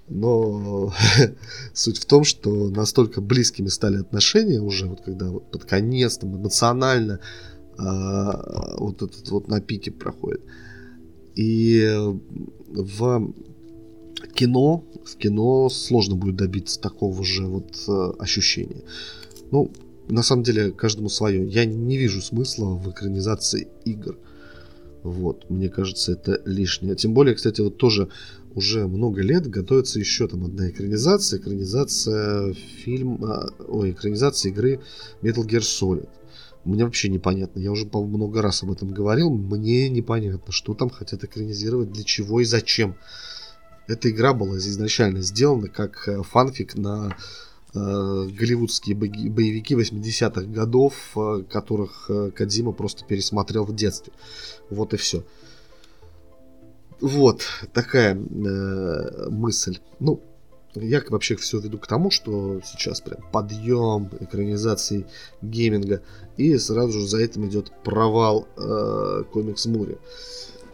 Но 0.09 0.93
суть 1.73 1.99
в 1.99 2.05
том, 2.05 2.25
что 2.25 2.69
настолько 2.69 3.21
близкими 3.21 3.69
стали 3.69 3.99
отношения 3.99 4.61
уже, 4.61 4.87
вот 4.87 5.03
когда 5.03 5.31
вот 5.31 5.51
под 5.51 5.65
конец 5.65 6.19
там 6.19 6.37
эмоционально 6.37 7.21
вот 7.81 9.03
этот 9.03 9.29
вот 9.31 9.49
на 9.49 9.61
пике 9.61 9.91
проходит. 9.91 10.43
И 11.35 11.89
в 12.69 13.33
кино, 14.35 14.85
в 15.05 15.17
кино 15.17 15.69
сложно 15.69 16.17
будет 16.17 16.37
добиться 16.37 16.81
такого 16.81 17.25
же 17.25 17.47
вот 17.47 17.85
а, 17.89 18.15
ощущения. 18.19 18.83
Ну, 19.51 19.71
на 20.09 20.23
самом 20.23 20.43
деле, 20.43 20.73
каждому 20.73 21.09
свое. 21.09 21.47
Я 21.47 21.65
не 21.65 21.97
вижу 21.97 22.21
смысла 22.21 22.67
в 22.75 22.91
экранизации 22.91 23.69
игр. 23.85 24.19
Вот, 25.03 25.49
мне 25.49 25.69
кажется, 25.69 26.13
это 26.13 26.43
лишнее. 26.45 26.95
Тем 26.95 27.15
более, 27.15 27.35
кстати, 27.35 27.61
вот 27.61 27.79
тоже 27.79 28.09
уже 28.55 28.87
много 28.87 29.23
лет 29.23 29.49
готовится 29.49 29.99
еще 29.99 30.29
там 30.29 30.45
одна 30.45 30.69
экранизация, 30.69 31.39
экранизация 31.39 32.53
фильма, 32.53 33.49
ой, 33.67 33.93
экранизация 33.93 34.51
игры 34.51 34.81
Metal 35.23 35.47
Gear 35.47 35.61
Solid. 35.61 36.09
Мне 36.65 36.85
вообще 36.85 37.09
непонятно, 37.09 37.59
я 37.59 37.71
уже 37.73 37.87
по 37.87 38.05
много 38.05 38.43
раз 38.43 38.63
об 38.63 38.71
этом 38.71 38.93
говорил, 38.93 39.31
мне 39.31 39.89
непонятно, 39.89 40.53
что 40.53 40.75
там 40.75 40.91
хотят 40.91 41.25
экранизировать, 41.25 41.91
для 41.91 42.05
чего 42.05 42.41
и 42.41 42.45
зачем. 42.45 42.97
Эта 43.87 44.11
игра 44.11 44.35
была 44.35 44.59
изначально 44.59 45.23
сделана 45.23 45.69
как 45.69 46.07
э, 46.07 46.23
фанфик 46.23 46.77
на 46.77 47.17
э, 47.75 47.79
голливудские 47.79 48.95
боевики 48.95 49.75
80-х 49.75 50.43
годов, 50.43 50.95
э, 51.17 51.43
которых 51.51 52.07
э, 52.11 52.31
Кадзима 52.31 52.73
просто 52.73 53.05
пересмотрел 53.05 53.65
в 53.65 53.75
детстве. 53.75 54.13
Вот 54.69 54.95
и 54.95 54.97
все. 54.97 55.25
Вот 57.01 57.43
такая 57.73 58.15
э, 58.15 59.29
мысль. 59.31 59.79
Ну, 59.99 60.23
я 60.75 61.03
вообще 61.09 61.37
все 61.37 61.59
веду 61.59 61.79
к 61.79 61.87
тому, 61.87 62.11
что 62.11 62.61
сейчас 62.65 63.01
прям 63.01 63.21
подъем 63.33 64.11
экранизации 64.21 65.07
гейминга, 65.43 66.03
и 66.37 66.57
сразу 66.59 67.01
же 67.01 67.09
за 67.09 67.21
этим 67.21 67.47
идет 67.47 67.73
провал 67.83 68.47
э, 68.57 69.25
комикс 69.33 69.67
Мури. 69.67 69.99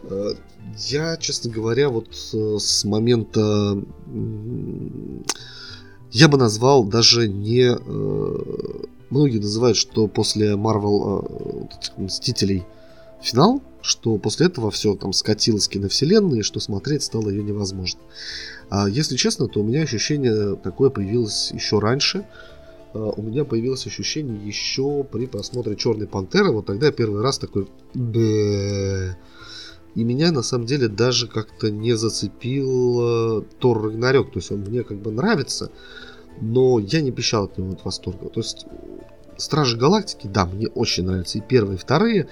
Э, 0.03 0.33
я, 0.77 1.17
честно 1.17 1.51
говоря, 1.51 1.89
вот 1.89 2.09
э, 2.33 2.57
с 2.59 2.85
момента 2.85 3.81
я 6.11 6.27
бы 6.27 6.37
назвал 6.37 6.83
даже 6.83 7.27
не 7.27 7.75
э, 7.75 8.37
многие 9.09 9.39
называют, 9.39 9.77
что 9.77 10.07
после 10.07 10.51
Marvel 10.51 11.69
э, 11.97 12.01
Мстителей 12.01 12.65
финал 13.21 13.61
что 13.87 14.17
после 14.17 14.47
этого 14.47 14.69
все 14.69 14.95
там 14.95 15.13
скатилось 15.13 15.69
киновселенной, 15.69 16.43
что 16.43 16.59
смотреть 16.59 17.03
стало 17.03 17.29
ее 17.29 17.41
невозможно. 17.41 18.01
А 18.69 18.87
если 18.89 19.15
честно, 19.15 19.47
то 19.47 19.61
у 19.61 19.63
меня 19.63 19.83
ощущение 19.83 20.55
такое 20.55 20.89
появилось 20.89 21.51
еще 21.51 21.79
раньше. 21.79 22.25
А, 22.93 23.11
у 23.15 23.21
меня 23.21 23.45
появилось 23.45 23.87
ощущение 23.87 24.45
еще 24.45 25.03
при 25.03 25.25
просмотре 25.25 25.75
Черной 25.75 26.07
Пантеры. 26.07 26.51
Вот 26.51 26.65
тогда 26.65 26.87
я 26.87 26.91
первый 26.91 27.21
раз 27.21 27.37
такой... 27.39 27.67
И 29.95 30.03
меня 30.03 30.31
на 30.31 30.43
самом 30.43 30.67
деле 30.67 30.89
даже 30.89 31.27
как-то 31.27 31.71
не 31.71 31.93
зацепил 31.93 33.43
Тор 33.57 33.81
Рагнарёк. 33.81 34.31
То 34.31 34.39
есть 34.39 34.51
он 34.51 34.59
мне 34.59 34.83
как 34.83 34.99
бы 34.99 35.11
нравится, 35.11 35.71
но 36.39 36.77
я 36.77 37.01
не 37.01 37.11
пищал 37.11 37.45
от 37.45 37.57
него 37.57 37.71
от 37.71 37.83
восторга. 37.83 38.29
То 38.29 38.41
есть 38.41 38.67
Стражи 39.37 39.75
Галактики, 39.75 40.27
да, 40.27 40.45
мне 40.45 40.67
очень 40.67 41.05
нравятся 41.05 41.39
и 41.39 41.41
первые, 41.41 41.77
и 41.77 41.79
вторые. 41.79 42.27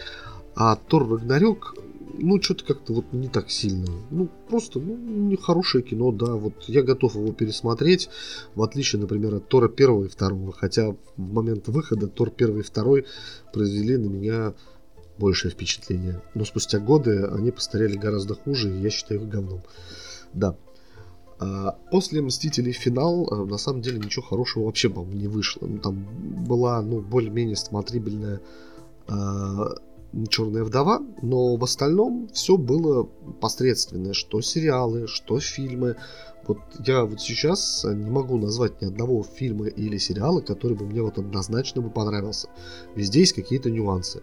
А 0.56 0.76
Тор 0.76 1.10
Рагнарёк, 1.10 1.76
ну, 2.20 2.42
что-то 2.42 2.66
как-то 2.66 2.94
вот 2.94 3.14
не 3.14 3.28
так 3.28 3.50
сильно. 3.50 3.88
Ну, 4.10 4.30
просто, 4.50 4.80
ну, 4.80 5.36
хорошее 5.38 5.84
кино, 5.84 6.12
да. 6.12 6.36
Вот 6.36 6.64
я 6.68 6.84
готов 6.84 7.16
его 7.16 7.32
пересмотреть, 7.32 8.10
в 8.56 8.64
отличие, 8.64 9.02
например, 9.02 9.36
от 9.36 9.48
Тора 9.48 9.70
первого 9.70 10.06
и 10.06 10.10
второго. 10.10 10.52
Хотя 10.52 10.92
в 10.92 10.98
момент 11.18 11.68
выхода 11.68 12.08
Тор 12.08 12.32
первый 12.32 12.62
и 12.62 12.64
второй 12.64 13.06
произвели 13.54 13.98
на 13.98 14.08
меня 14.08 14.54
большее 15.18 15.52
впечатление. 15.52 16.22
Но 16.34 16.46
спустя 16.46 16.80
годы 16.80 17.26
они 17.26 17.52
постарели 17.52 17.98
гораздо 17.98 18.36
хуже, 18.36 18.76
и 18.76 18.82
я 18.82 18.90
считаю 18.90 19.22
их 19.22 19.30
говном. 19.30 19.64
Да. 20.34 20.58
А 21.40 21.78
после 21.92 22.22
Мстителей 22.22 22.72
финал, 22.72 23.28
а, 23.30 23.46
на 23.46 23.58
самом 23.58 23.82
деле, 23.82 24.00
ничего 24.00 24.26
хорошего 24.26 24.66
вообще, 24.66 24.90
по-моему, 24.90 25.20
не 25.20 25.28
вышло. 25.28 25.66
Ну, 25.66 25.80
там 25.80 26.06
была, 26.46 26.82
ну, 26.82 27.02
более-менее 27.02 27.58
смотрибельная 27.58 28.42
а, 29.08 29.76
Черная 30.30 30.64
вдова, 30.64 31.02
но 31.22 31.58
в 31.58 31.64
остальном 31.64 32.30
все 32.34 32.58
было 32.58 33.04
посредственное, 33.42 34.14
что 34.14 34.42
сериалы, 34.42 35.08
что 35.08 35.40
фильмы. 35.40 35.98
Вот 36.48 36.60
я 36.86 37.04
вот 37.04 37.20
сейчас 37.20 37.84
не 37.84 38.10
могу 38.10 38.38
назвать 38.38 38.82
ни 38.82 38.86
одного 38.86 39.24
фильма 39.24 39.68
или 39.68 39.98
сериала, 39.98 40.40
который 40.42 40.78
бы 40.78 40.86
мне 40.86 41.02
вот 41.02 41.18
однозначно 41.18 41.82
бы 41.82 41.90
понравился. 41.90 42.48
Везде 42.96 43.22
есть 43.22 43.34
какие-то 43.34 43.70
нюансы. 43.70 44.22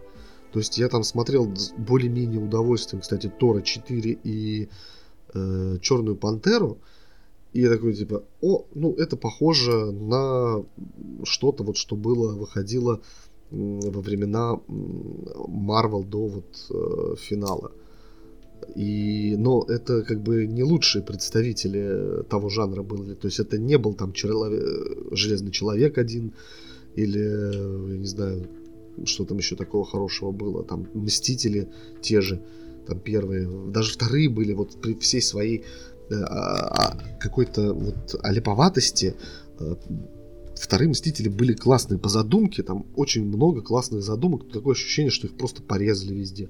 То 0.51 0.59
есть 0.59 0.77
я 0.77 0.87
там 0.87 1.03
смотрел 1.03 1.53
с 1.55 1.71
более-менее 1.77 2.39
удовольствием, 2.39 3.01
кстати, 3.01 3.27
Тора 3.27 3.61
4 3.61 4.19
и 4.23 4.69
э, 5.33 5.77
Черную 5.81 6.15
Пантеру. 6.15 6.77
И 7.53 7.61
я 7.61 7.69
такой 7.69 7.93
типа, 7.93 8.23
о, 8.41 8.65
ну 8.73 8.93
это 8.93 9.15
похоже 9.15 9.91
на 9.91 10.63
что-то 11.23 11.63
вот, 11.63 11.77
что 11.77 11.95
было, 11.95 12.35
выходило 12.35 13.01
во 13.53 14.01
времена 14.01 14.59
Марвел 14.67 16.03
до 16.03 16.27
вот 16.27 16.65
э, 16.69 17.15
финала. 17.17 17.71
И, 18.75 19.35
но 19.37 19.65
это 19.67 20.01
как 20.03 20.21
бы 20.21 20.47
не 20.47 20.63
лучшие 20.63 21.03
представители 21.03 22.23
того 22.29 22.49
жанра 22.49 22.81
были. 22.81 23.13
То 23.13 23.27
есть 23.27 23.39
это 23.39 23.57
не 23.57 23.77
был 23.77 23.93
там 23.93 24.13
человек, 24.13 24.63
Железный 25.11 25.51
Человек 25.51 25.97
один 25.97 26.33
или, 26.95 27.91
я 27.91 27.97
не 27.97 28.05
знаю, 28.05 28.47
что 29.05 29.25
там 29.25 29.37
еще 29.37 29.55
такого 29.55 29.85
хорошего 29.85 30.31
было. 30.31 30.63
Там 30.63 30.87
Мстители 30.93 31.69
те 32.01 32.21
же, 32.21 32.41
там 32.87 32.99
первые, 32.99 33.47
даже 33.71 33.93
вторые 33.93 34.29
были 34.29 34.53
вот 34.53 34.81
при 34.81 34.93
всей 34.95 35.21
своей 35.21 35.63
э, 36.09 36.15
а, 36.15 36.67
а, 36.67 37.19
какой-то 37.19 37.73
вот 37.73 38.15
олиповатости 38.21 39.15
э, 39.59 39.75
вторые 40.63 40.89
Мстители 40.89 41.27
были 41.27 41.53
классные 41.53 41.99
по 41.99 42.07
задумке, 42.07 42.63
там 42.63 42.85
очень 42.95 43.25
много 43.25 43.61
классных 43.61 44.01
задумок, 44.01 44.49
такое 44.49 44.73
ощущение, 44.73 45.11
что 45.11 45.27
их 45.27 45.35
просто 45.35 45.61
порезали 45.61 46.13
везде. 46.13 46.49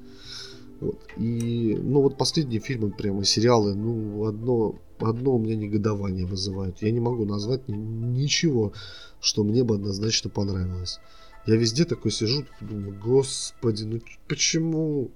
Вот. 0.79 0.99
И, 1.17 1.77
ну, 1.81 2.01
вот 2.01 2.17
последние 2.17 2.59
фильмы, 2.59 2.91
прямо 2.91 3.23
сериалы, 3.23 3.73
ну, 3.73 4.25
одно, 4.25 4.75
одно 4.99 5.35
у 5.35 5.39
меня 5.39 5.55
негодование 5.55 6.27
вызывают. 6.27 6.81
Я 6.81 6.91
не 6.91 6.99
могу 6.99 7.25
назвать 7.25 7.67
ничего, 7.67 8.73
что 9.19 9.43
мне 9.43 9.63
бы 9.63 9.75
однозначно 9.75 10.29
понравилось. 10.29 10.99
Я 11.45 11.55
везде 11.57 11.83
такой 11.83 12.11
сижу, 12.11 12.45
думаю, 12.61 12.97
господи, 13.03 13.83
ну 13.83 13.99
почему? 14.27 15.11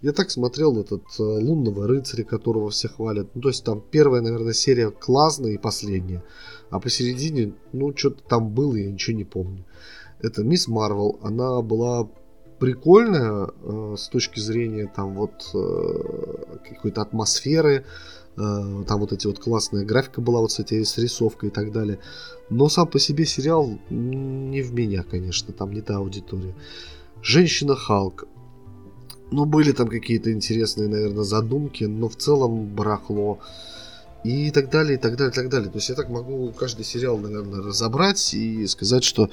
Я 0.00 0.12
так 0.12 0.30
смотрел 0.30 0.80
этот 0.80 1.02
э, 1.18 1.22
Лунного 1.22 1.86
рыцаря, 1.86 2.24
которого 2.24 2.70
все 2.70 2.88
хвалят. 2.88 3.28
Ну, 3.34 3.42
то 3.42 3.48
есть 3.48 3.64
там 3.64 3.82
первая, 3.90 4.22
наверное, 4.22 4.54
серия 4.54 4.90
классная 4.90 5.52
и 5.52 5.58
последняя. 5.58 6.22
А 6.70 6.80
посередине, 6.80 7.52
ну, 7.72 7.94
что-то 7.96 8.22
там 8.22 8.50
было, 8.50 8.76
я 8.76 8.90
ничего 8.90 9.16
не 9.16 9.24
помню. 9.24 9.64
Это 10.20 10.44
Мисс 10.44 10.66
Марвел, 10.66 11.18
она 11.22 11.60
была 11.60 12.08
прикольная 12.58 13.48
э, 13.62 13.94
с 13.98 14.08
точки 14.08 14.40
зрения 14.40 14.90
там 14.94 15.14
вот 15.14 15.50
э, 15.54 16.68
какой-то 16.68 17.02
атмосферы, 17.02 17.84
там 18.36 19.00
вот 19.00 19.12
эти 19.12 19.26
вот 19.26 19.38
классная 19.38 19.84
графика 19.84 20.20
была 20.20 20.40
вот 20.40 20.52
с 20.52 20.58
этой 20.58 20.84
с 20.84 20.98
рисовкой 20.98 21.48
и 21.48 21.52
так 21.52 21.72
далее. 21.72 21.98
Но 22.50 22.68
сам 22.68 22.86
по 22.86 22.98
себе 22.98 23.24
сериал 23.24 23.78
не 23.90 24.62
в 24.62 24.72
меня, 24.74 25.02
конечно, 25.02 25.52
там 25.52 25.72
не 25.72 25.80
та 25.80 25.96
аудитория. 25.96 26.54
Женщина 27.22 27.74
Халк. 27.74 28.28
Ну, 29.32 29.44
были 29.44 29.72
там 29.72 29.88
какие-то 29.88 30.32
интересные, 30.32 30.88
наверное, 30.88 31.24
задумки, 31.24 31.84
но 31.84 32.08
в 32.08 32.16
целом 32.16 32.66
барахло. 32.66 33.40
И 34.22 34.50
так 34.50 34.70
далее, 34.70 34.96
и 34.96 35.00
так 35.00 35.16
далее, 35.16 35.32
и 35.32 35.34
так 35.34 35.48
далее. 35.48 35.70
То 35.70 35.78
есть 35.78 35.88
я 35.88 35.94
так 35.94 36.08
могу 36.08 36.52
каждый 36.52 36.84
сериал, 36.84 37.18
наверное, 37.18 37.62
разобрать 37.62 38.34
и 38.34 38.66
сказать, 38.66 39.04
что, 39.04 39.30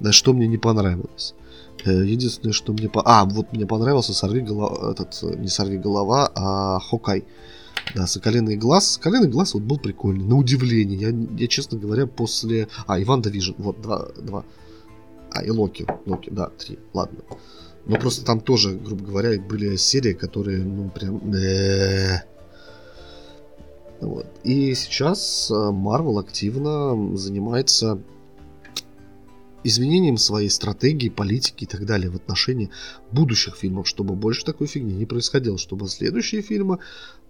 да, 0.00 0.12
что 0.12 0.32
мне 0.32 0.46
не 0.46 0.58
понравилось. 0.58 1.34
Э, 1.84 1.90
единственное, 2.04 2.52
что 2.52 2.72
мне... 2.72 2.88
По... 2.88 3.02
А, 3.04 3.24
вот 3.24 3.52
мне 3.52 3.66
понравился 3.66 4.14
сорви 4.14 4.40
голова... 4.40 4.92
Этот, 4.92 5.22
не 5.38 5.48
сорви 5.48 5.78
голова, 5.78 6.30
а 6.34 6.80
Хокай. 6.80 7.24
Да, 7.94 8.06
Соколиный 8.06 8.56
глаз. 8.56 8.92
Соколиный 8.92 9.28
глаз 9.28 9.54
вот 9.54 9.62
был 9.62 9.78
прикольный, 9.78 10.24
на 10.24 10.36
удивление. 10.36 10.98
Я, 10.98 11.14
я 11.38 11.46
честно 11.48 11.78
говоря, 11.78 12.06
после... 12.06 12.68
А, 12.86 13.00
Иван 13.00 13.22
Давижин, 13.22 13.54
вот, 13.58 13.80
два, 13.80 14.08
два. 14.16 14.44
А, 15.30 15.42
и 15.42 15.50
Локи, 15.50 15.86
Локи, 16.06 16.30
да, 16.30 16.48
три, 16.58 16.78
ладно. 16.92 17.20
Но 17.86 17.96
просто 17.98 18.24
там 18.24 18.40
тоже, 18.40 18.74
грубо 18.74 19.04
говоря, 19.04 19.40
были 19.40 19.76
серии, 19.76 20.12
которые, 20.12 20.62
ну, 20.62 20.90
прям... 20.90 21.32
Э, 21.34 22.22
вот. 24.00 24.26
И 24.44 24.74
сейчас 24.74 25.50
Marvel 25.50 26.20
активно 26.20 27.16
занимается 27.16 27.98
изменением 29.68 30.16
своей 30.16 30.50
стратегии, 30.50 31.08
политики 31.08 31.64
и 31.64 31.66
так 31.66 31.86
далее 31.86 32.10
в 32.10 32.16
отношении 32.16 32.70
будущих 33.12 33.56
фильмов, 33.56 33.86
чтобы 33.86 34.14
больше 34.14 34.44
такой 34.44 34.66
фигни 34.66 34.94
не 34.94 35.06
происходило, 35.06 35.58
чтобы 35.58 35.88
следующие 35.88 36.42
фильмы 36.42 36.78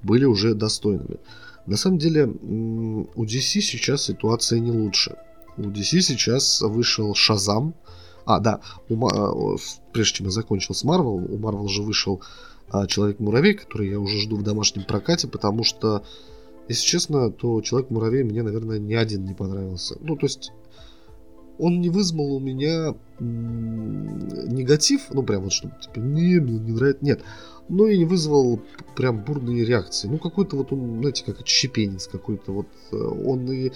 были 0.02 0.25
уже 0.25 0.54
достойными. 0.54 1.18
На 1.66 1.76
самом 1.76 1.99
деле 1.99 2.25
у 2.26 3.25
DC 3.25 3.61
сейчас 3.61 4.04
ситуация 4.04 4.59
не 4.59 4.71
лучше. 4.71 5.16
У 5.59 5.62
DC 5.62 6.00
сейчас 6.00 6.62
вышел 6.62 7.14
Шазам. 7.14 7.75
А, 8.25 8.40
да, 8.40 8.61
у, 8.88 9.57
прежде 9.92 10.16
чем 10.16 10.26
я 10.26 10.33
закончил 10.33 10.75
с 10.75 10.85
Марвел, 10.85 11.16
у 11.16 11.38
Марвел 11.38 11.68
же 11.68 11.83
вышел 11.83 12.23
а, 12.71 12.87
Человек-муравей, 12.87 13.54
который 13.54 13.90
я 13.90 13.99
уже 13.99 14.21
жду 14.21 14.37
в 14.37 14.42
домашнем 14.42 14.85
прокате, 14.85 15.28
потому 15.28 15.64
что, 15.64 16.04
если 16.68 16.87
честно, 16.87 17.30
то 17.30 17.61
Человек-муравей 17.61 18.23
мне, 18.23 18.42
наверное, 18.42 18.78
ни 18.78 18.95
один 18.95 19.25
не 19.25 19.35
понравился. 19.35 19.97
Ну, 20.00 20.16
то 20.16 20.26
есть 20.26 20.52
он 21.58 21.80
не 21.80 21.90
вызвал 21.90 22.34
у 22.34 22.40
меня 22.40 22.94
негатив, 23.20 25.08
ну 25.10 25.22
прям 25.22 25.42
вот 25.42 25.52
чтобы 25.52 25.74
типа 25.80 25.98
не, 25.98 26.38
мне 26.40 26.58
не 26.58 26.72
нравится, 26.72 27.04
нет, 27.04 27.22
но 27.68 27.86
и 27.88 27.98
не 27.98 28.04
вызвал 28.04 28.60
прям 28.96 29.24
бурные 29.24 29.64
реакции. 29.64 30.08
Ну 30.08 30.18
какой-то 30.18 30.56
вот 30.56 30.72
он, 30.72 31.00
знаете, 31.00 31.24
как 31.24 31.40
отщепенец 31.40 32.06
какой-то 32.06 32.52
вот, 32.52 32.68
э, 32.92 32.96
он 32.96 33.50
и 33.50 33.68
э, 33.68 33.72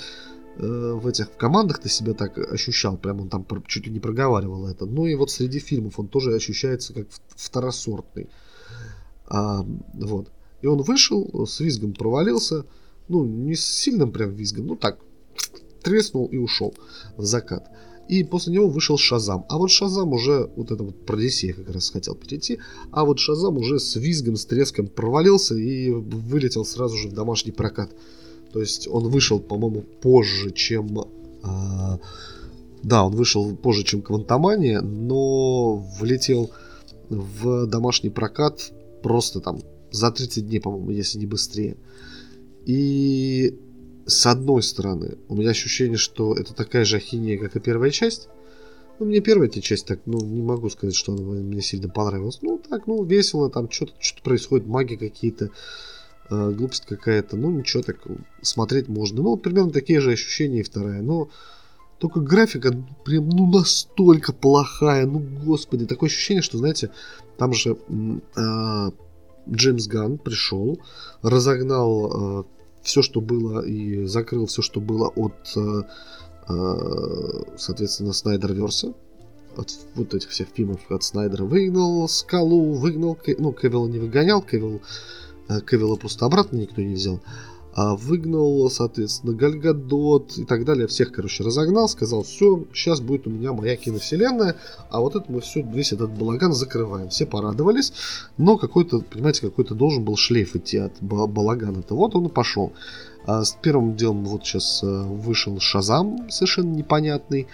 в 0.57 1.07
этих 1.07 1.37
командах-то 1.37 1.89
себя 1.89 2.15
так 2.15 2.39
ощущал, 2.39 2.97
прям 2.97 3.21
он 3.21 3.29
там 3.29 3.47
чуть 3.67 3.87
ли 3.87 3.93
не 3.93 4.01
проговаривал 4.01 4.67
это. 4.69 4.87
Ну 4.87 5.07
и 5.07 5.15
вот 5.15 5.31
среди 5.31 5.59
фильмов 5.59 5.99
он 5.99 6.09
тоже 6.09 6.35
ощущается 6.35 6.95
как 6.95 7.07
второсортный. 7.29 8.29
А, 9.27 9.67
вот. 9.95 10.31
И 10.63 10.67
он 10.67 10.83
вышел, 10.83 11.47
с 11.47 11.61
визгом 11.61 11.93
провалился, 11.93 12.65
ну 13.09 13.25
не 13.25 13.55
с 13.55 13.65
сильным 13.65 14.13
прям 14.13 14.31
визгом, 14.31 14.67
ну 14.67 14.77
так, 14.77 14.99
треснул 15.83 16.27
и 16.27 16.37
ушел 16.37 16.75
в 17.17 17.25
закат. 17.25 17.71
И 18.09 18.25
после 18.25 18.53
него 18.53 18.69
вышел 18.69 18.99
Шазам. 18.99 19.45
А 19.49 19.59
вот 19.59 19.71
Шазам 19.71 20.13
уже, 20.13 20.51
вот 20.57 20.71
это 20.71 20.83
вот 20.83 21.07
про 21.07 21.17
DC 21.17 21.47
я 21.47 21.53
как 21.55 21.71
раз 21.71 21.91
хотел 21.91 22.15
перейти, 22.15 22.59
а 22.91 23.05
вот 23.05 23.19
Шазам 23.19 23.57
уже 23.57 23.79
с 23.79 23.97
визгом, 23.97 24.37
с 24.37 24.45
треском 24.45 24.89
провалился 24.89 25.55
и 25.55 25.91
вылетел 25.91 26.65
сразу 26.65 26.97
же 26.97 27.09
в 27.09 27.13
домашний 27.13 27.53
прокат. 27.53 27.91
То 28.53 28.61
есть 28.61 28.89
он 28.89 29.09
вышел, 29.09 29.41
по-моему, 29.41 29.83
позже, 30.01 30.51
чем... 30.51 31.07
А, 31.43 31.99
да, 32.83 33.05
он 33.05 33.15
вышел 33.15 33.57
позже, 33.57 33.85
чем 33.85 34.03
Квантомания, 34.03 34.81
но 34.81 35.77
влетел 35.99 36.51
в 37.09 37.67
домашний 37.67 38.11
прокат 38.11 38.73
просто 39.03 39.41
там 39.41 39.61
за 39.91 40.11
30 40.11 40.47
дней, 40.49 40.61
по-моему, 40.61 40.91
если 40.91 41.19
не 41.19 41.27
быстрее. 41.27 41.77
И 42.67 43.59
с 44.07 44.27
одной 44.27 44.63
стороны, 44.63 45.19
у 45.29 45.37
меня 45.37 45.51
ощущение, 45.51 45.97
что 45.97 46.35
это 46.35 46.55
такая 46.55 46.85
же 46.85 46.97
ахинея, 46.97 47.39
как 47.39 47.57
и 47.57 47.61
первая 47.61 47.91
часть. 47.91 48.29
Ну, 48.99 49.07
мне 49.07 49.21
первая 49.21 49.49
эта 49.49 49.61
часть 49.61 49.87
так, 49.87 50.01
ну, 50.07 50.21
не 50.21 50.43
могу 50.43 50.69
сказать, 50.71 50.95
что 50.95 51.13
она 51.13 51.23
мне 51.23 51.63
сильно 51.63 51.89
понравилась. 51.89 52.39
Ну, 52.43 52.59
так, 52.59 52.87
ну, 52.87 53.03
весело, 53.05 53.51
там 53.51 53.71
что-то 53.71 53.95
что 54.01 54.23
происходит, 54.23 54.67
маги 54.67 54.95
какие-то, 54.97 55.51
э, 56.31 56.51
глупость 56.51 56.87
какая-то. 56.87 57.37
Ну, 57.37 57.51
ничего, 57.51 57.83
так 57.83 57.99
смотреть 58.43 58.89
можно. 58.89 59.23
Ну, 59.23 59.37
примерно 59.37 59.71
такие 59.71 60.01
же 60.01 60.13
ощущения 60.13 60.61
и 60.61 60.65
вторая. 60.65 61.03
Но 61.03 61.31
только 61.99 62.21
графика 62.21 62.71
ну, 62.73 62.87
прям, 63.05 63.29
ну, 63.29 63.51
настолько 63.51 64.33
плохая. 64.33 65.07
Ну, 65.07 65.21
господи, 65.45 65.87
такое 65.87 66.09
ощущение, 66.09 66.43
что, 66.43 66.59
знаете, 66.59 66.91
там 67.39 67.53
же 67.53 67.77
э, 68.37 68.91
Джеймс 69.51 69.87
Ганн 69.87 70.19
пришел, 70.19 70.79
разогнал 71.23 72.41
э, 72.41 72.45
все, 72.83 73.03
что 73.03 73.21
было, 73.21 73.65
и 73.65 74.05
закрыл 74.07 74.47
все, 74.47 74.63
что 74.63 74.81
было 74.81 75.09
от, 75.09 75.57
э, 75.57 75.83
э, 76.49 77.43
соответственно, 77.57 78.13
Снайдерверса. 78.13 78.95
От 79.57 79.71
вот 79.95 80.15
этих 80.15 80.31
всех 80.31 80.49
фильмов 80.49 80.81
от 80.91 81.03
Снайдера 81.03 81.45
выгнал 81.45 82.09
Скалу, 82.09 82.73
выгнал, 82.73 83.19
ну, 83.39 83.53
Кевилла 83.53 83.87
не 83.87 83.99
выгонял, 83.99 84.41
Кевилл, 84.43 84.81
э, 85.49 85.61
Кевилла 85.61 85.97
просто 85.97 86.25
обратно 86.25 86.57
никто 86.57 86.81
не 86.81 86.95
взял 86.95 87.21
выгнал, 87.75 88.69
соответственно, 88.71 89.33
Гальгадот 89.33 90.37
и 90.39 90.45
так 90.45 90.65
далее. 90.65 90.87
Всех, 90.87 91.13
короче, 91.13 91.43
разогнал, 91.43 91.89
сказал, 91.89 92.23
все, 92.23 92.65
сейчас 92.75 93.01
будет 93.01 93.27
у 93.27 93.31
меня 93.31 93.53
моя 93.53 93.77
киновселенная, 93.77 94.57
а 94.91 95.01
вот 95.01 95.17
это 95.17 95.31
мы 95.31 95.41
все, 95.41 95.63
весь 95.63 95.93
этот 95.93 96.11
балаган 96.11 96.53
закрываем. 96.53 97.09
Все 97.09 97.25
порадовались, 97.25 97.93
но 98.37 98.59
какой-то, 98.59 99.01
понимаете, 99.01 99.41
какой-то 99.43 99.75
должен 99.75 100.05
был 100.05 100.17
шлейф 100.17 100.55
идти 100.57 100.79
от 100.79 100.93
балагана-то. 101.01 101.95
Вот 101.95 102.15
он 102.15 102.27
и 102.27 102.31
пошел. 102.31 102.73
А 103.25 103.45
с 103.45 103.57
первым 103.63 103.97
делом 103.97 104.25
вот 104.25 104.45
сейчас 104.45 104.83
э, 104.83 104.87
вышел 104.87 105.59
Шазам, 105.61 106.29
совершенно 106.29 106.75
непонятный. 106.75 107.47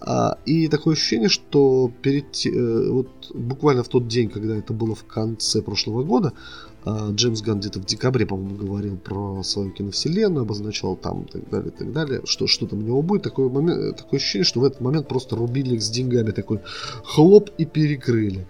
А, 0.00 0.38
и 0.44 0.68
такое 0.68 0.94
ощущение, 0.94 1.28
что 1.28 1.90
перед, 2.02 2.46
э, 2.46 2.90
вот 2.90 3.30
буквально 3.34 3.82
в 3.82 3.88
тот 3.88 4.08
день, 4.08 4.28
когда 4.28 4.56
это 4.56 4.72
было 4.72 4.94
в 4.94 5.04
конце 5.04 5.62
прошлого 5.62 6.02
года, 6.02 6.32
а, 6.32 6.67
Джеймс 6.86 7.42
Ганн 7.42 7.60
где-то 7.60 7.80
в 7.80 7.84
декабре, 7.84 8.26
по-моему, 8.26 8.56
говорил 8.56 8.96
про 8.96 9.42
свою 9.42 9.70
киновселенную, 9.70 10.42
обозначал 10.42 10.96
там 10.96 11.22
и 11.22 11.30
так 11.30 11.50
далее, 11.50 11.68
и 11.68 11.76
так 11.76 11.92
далее, 11.92 12.22
что 12.24 12.46
что 12.46 12.66
там 12.66 12.78
у 12.78 12.82
него 12.82 13.02
будет. 13.02 13.22
Такой 13.22 13.50
момент, 13.50 13.96
такое 13.96 14.18
ощущение, 14.18 14.44
что 14.44 14.60
в 14.60 14.64
этот 14.64 14.80
момент 14.80 15.08
просто 15.08 15.36
рубили 15.36 15.74
их 15.74 15.82
с 15.82 15.90
деньгами, 15.90 16.30
такой 16.30 16.60
хлоп 17.04 17.50
и 17.58 17.64
перекрыли. 17.64 18.46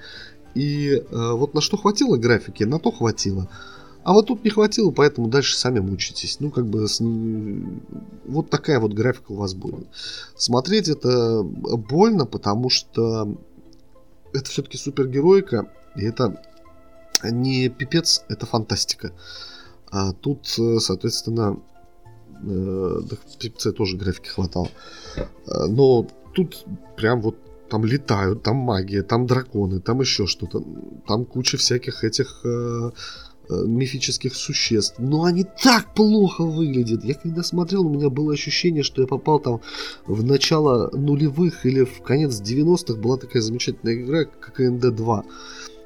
И 0.55 0.91
э, 0.91 1.33
вот 1.33 1.55
на 1.55 1.61
что 1.61 1.77
хватило 1.77 2.17
графики, 2.17 2.65
на 2.65 2.79
то 2.79 2.91
хватило. 2.91 3.49
А 4.05 4.13
вот 4.13 4.27
тут 4.27 4.45
не 4.45 4.51
хватило, 4.51 4.91
поэтому 4.91 5.29
дальше 5.29 5.57
сами 5.57 5.81
мучитесь. 5.81 6.41
Ну, 6.41 6.51
как 6.51 6.67
бы, 6.67 6.89
с... 6.89 7.03
вот 8.25 8.49
такая 8.49 8.81
вот 8.81 8.95
графика 8.95 9.33
у 9.33 9.37
вас 9.37 9.55
будет. 9.55 9.87
Смотреть 10.35 10.89
это 10.89 11.43
больно, 11.43 12.25
потому 12.25 12.71
что 12.71 13.37
это 14.33 14.51
все-таки 14.51 14.79
супергеройка, 14.79 15.71
и 15.95 16.05
это 16.05 16.43
не 17.23 17.69
пипец, 17.69 18.25
это 18.29 18.47
фантастика. 18.47 19.13
А 19.91 20.13
тут, 20.13 20.55
э, 20.59 20.79
соответственно, 20.81 21.61
э, 22.43 23.01
да, 23.03 23.17
в 23.17 23.73
тоже 23.73 23.97
графики 23.97 24.29
хватало. 24.29 24.69
А, 25.47 25.67
но 25.67 26.07
тут 26.35 26.65
прям 26.97 27.21
вот 27.21 27.37
там 27.69 27.85
летают, 27.85 28.43
там 28.43 28.57
магия, 28.57 29.03
там 29.03 29.27
драконы, 29.27 29.81
там 29.81 30.01
еще 30.01 30.27
что-то. 30.27 30.63
Там 31.07 31.25
куча 31.25 31.57
всяких 31.57 32.05
этих 32.05 32.41
э, 32.45 32.91
э, 33.51 33.65
мифических 33.67 34.35
существ. 34.35 34.99
Но 34.99 35.25
они 35.25 35.45
так 35.45 35.95
плохо 35.95 36.45
выглядят. 36.45 37.05
Я 37.05 37.15
когда 37.15 37.43
смотрел, 37.43 37.87
у 37.87 37.95
меня 37.95 38.09
было 38.09 38.33
ощущение, 38.33 38.83
что 38.83 39.03
я 39.03 39.09
попал 39.09 39.41
там 39.41 39.61
в 40.07 40.25
начало 40.25 40.91
нулевых 40.97 41.67
или 41.67 41.85
в 41.85 42.03
конец 42.03 42.41
90-х. 42.41 42.95
Была 42.95 43.17
такая 43.17 43.43
замечательная 43.43 43.95
игра, 43.95 44.25
как 44.25 44.55
КНД 44.55 44.95
2. 44.95 45.25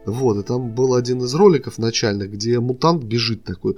Вот, 0.04 0.38
и 0.38 0.42
там 0.42 0.74
был 0.74 0.94
один 0.94 1.22
из 1.22 1.34
роликов 1.34 1.78
начальных, 1.78 2.32
где 2.32 2.58
мутант 2.60 3.04
бежит 3.04 3.44
такой. 3.44 3.76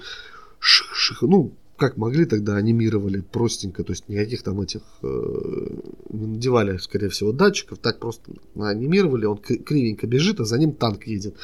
Ших, 0.59 0.95
ших, 0.95 1.23
ну, 1.23 1.53
как 1.77 1.97
могли 1.97 2.25
тогда 2.25 2.57
анимировали 2.57 3.21
простенько, 3.21 3.83
то 3.83 3.93
есть 3.93 4.09
никаких 4.09 4.43
там 4.43 4.61
этих 4.61 4.83
э, 5.03 5.67
надевали, 6.11 6.77
скорее 6.79 7.09
всего, 7.09 7.33
датчиков, 7.33 7.79
так 7.79 7.99
просто 7.99 8.33
анимировали, 8.57 9.27
он 9.27 9.39
кривенько 9.39 10.07
бежит, 10.07 10.41
а 10.41 10.45
за 10.45 10.57
ним 10.57 10.73
танк 10.73 11.07
едет. 11.07 11.35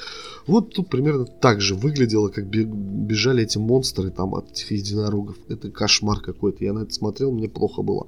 Вот 0.46 0.72
тут 0.72 0.88
примерно 0.88 1.26
так 1.26 1.60
же 1.60 1.74
выглядело, 1.74 2.28
как 2.28 2.46
бежали 2.46 3.42
эти 3.42 3.58
монстры 3.58 4.10
там 4.10 4.34
от 4.34 4.52
этих 4.52 4.70
единорогов. 4.70 5.36
Это 5.48 5.70
кошмар 5.70 6.20
какой-то. 6.20 6.64
Я 6.64 6.72
на 6.72 6.80
это 6.80 6.92
смотрел, 6.94 7.32
мне 7.32 7.48
плохо 7.48 7.82
было. 7.82 8.06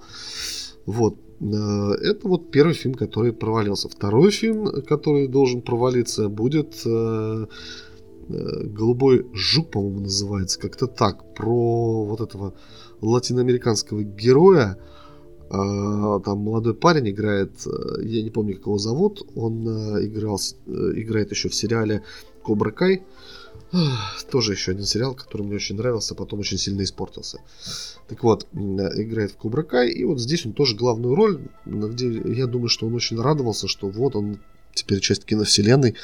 Вот. 0.87 1.17
Э, 1.43 1.93
это 2.01 2.29
вот 2.29 2.51
первый 2.51 2.75
фильм, 2.75 2.95
который 2.95 3.33
провалился. 3.33 3.89
Второй 3.89 4.31
фильм, 4.31 4.83
который 4.83 5.29
должен 5.29 5.63
провалиться, 5.63 6.29
будет 6.29 6.83
э, 6.87 7.47
Э, 8.29 8.65
голубой 8.65 9.27
жук, 9.35 9.71
по-моему, 9.71 10.01
называется, 10.01 10.61
как-то 10.61 10.87
так, 10.87 11.35
про 11.35 12.05
вот 12.05 12.21
этого 12.21 12.55
латиноамериканского 13.01 14.03
героя. 14.03 14.79
Там 15.51 16.39
молодой 16.39 16.73
парень 16.73 17.11
играет, 17.11 17.51
я 18.01 18.23
не 18.23 18.31
помню, 18.31 18.55
как 18.55 18.65
его 18.65 18.79
зовут, 18.79 19.21
он 19.35 19.69
играл, 20.03 20.39
играет 20.67 21.31
еще 21.31 21.51
в 21.51 21.55
сериале 21.55 22.05
Кобра 22.43 22.71
Кай. 22.71 23.03
Тоже 24.31 24.53
еще 24.53 24.73
один 24.73 24.85
сериал, 24.85 25.15
который 25.15 25.43
мне 25.43 25.57
очень 25.57 25.77
нравился, 25.77 26.15
потом 26.15 26.41
очень 26.41 26.59
сильно 26.59 26.83
испортился. 26.83 27.41
Так 28.09 28.23
вот, 28.23 28.47
играет 28.53 29.33
в 29.33 29.37
Кобра 29.37 29.63
Кай, 29.63 29.89
и 29.91 30.05
вот 30.05 30.21
здесь 30.21 30.45
он 30.45 30.53
тоже 30.53 30.77
главную 30.77 31.15
роль, 31.15 31.41
где 31.65 32.23
я 32.35 32.47
думаю, 32.47 32.69
что 32.69 32.87
он 32.87 32.95
очень 32.95 33.21
радовался, 33.21 33.69
что 33.69 33.89
вот 33.89 34.15
он 34.15 34.39
теперь 34.75 35.01
часть 35.01 35.25
киновселенной, 35.25 35.95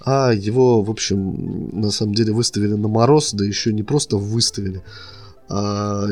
а 0.00 0.32
его, 0.32 0.82
в 0.82 0.90
общем, 0.90 1.80
на 1.80 1.90
самом 1.90 2.14
деле 2.14 2.32
выставили 2.32 2.74
на 2.74 2.88
мороз, 2.88 3.32
да 3.32 3.44
еще 3.44 3.72
не 3.72 3.82
просто 3.82 4.16
выставили, 4.16 4.82
а 5.48 6.06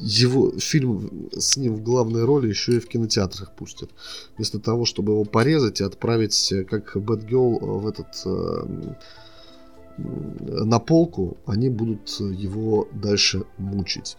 его 0.00 0.52
фильм 0.58 1.28
с 1.36 1.56
ним 1.56 1.76
в 1.76 1.82
главной 1.82 2.24
роли 2.24 2.48
еще 2.48 2.76
и 2.76 2.80
в 2.80 2.88
кинотеатрах 2.88 3.54
пустят. 3.54 3.90
Вместо 4.36 4.58
того, 4.58 4.84
чтобы 4.86 5.12
его 5.12 5.24
порезать 5.24 5.80
и 5.80 5.84
отправить 5.84 6.52
как 6.68 6.96
Bad 6.96 7.28
Girl 7.28 7.58
в 7.80 7.86
этот 7.86 8.08
э, 8.24 8.94
на 9.98 10.78
полку, 10.78 11.36
они 11.46 11.68
будут 11.68 12.08
его 12.20 12.88
дальше 12.92 13.44
мучить. 13.58 14.16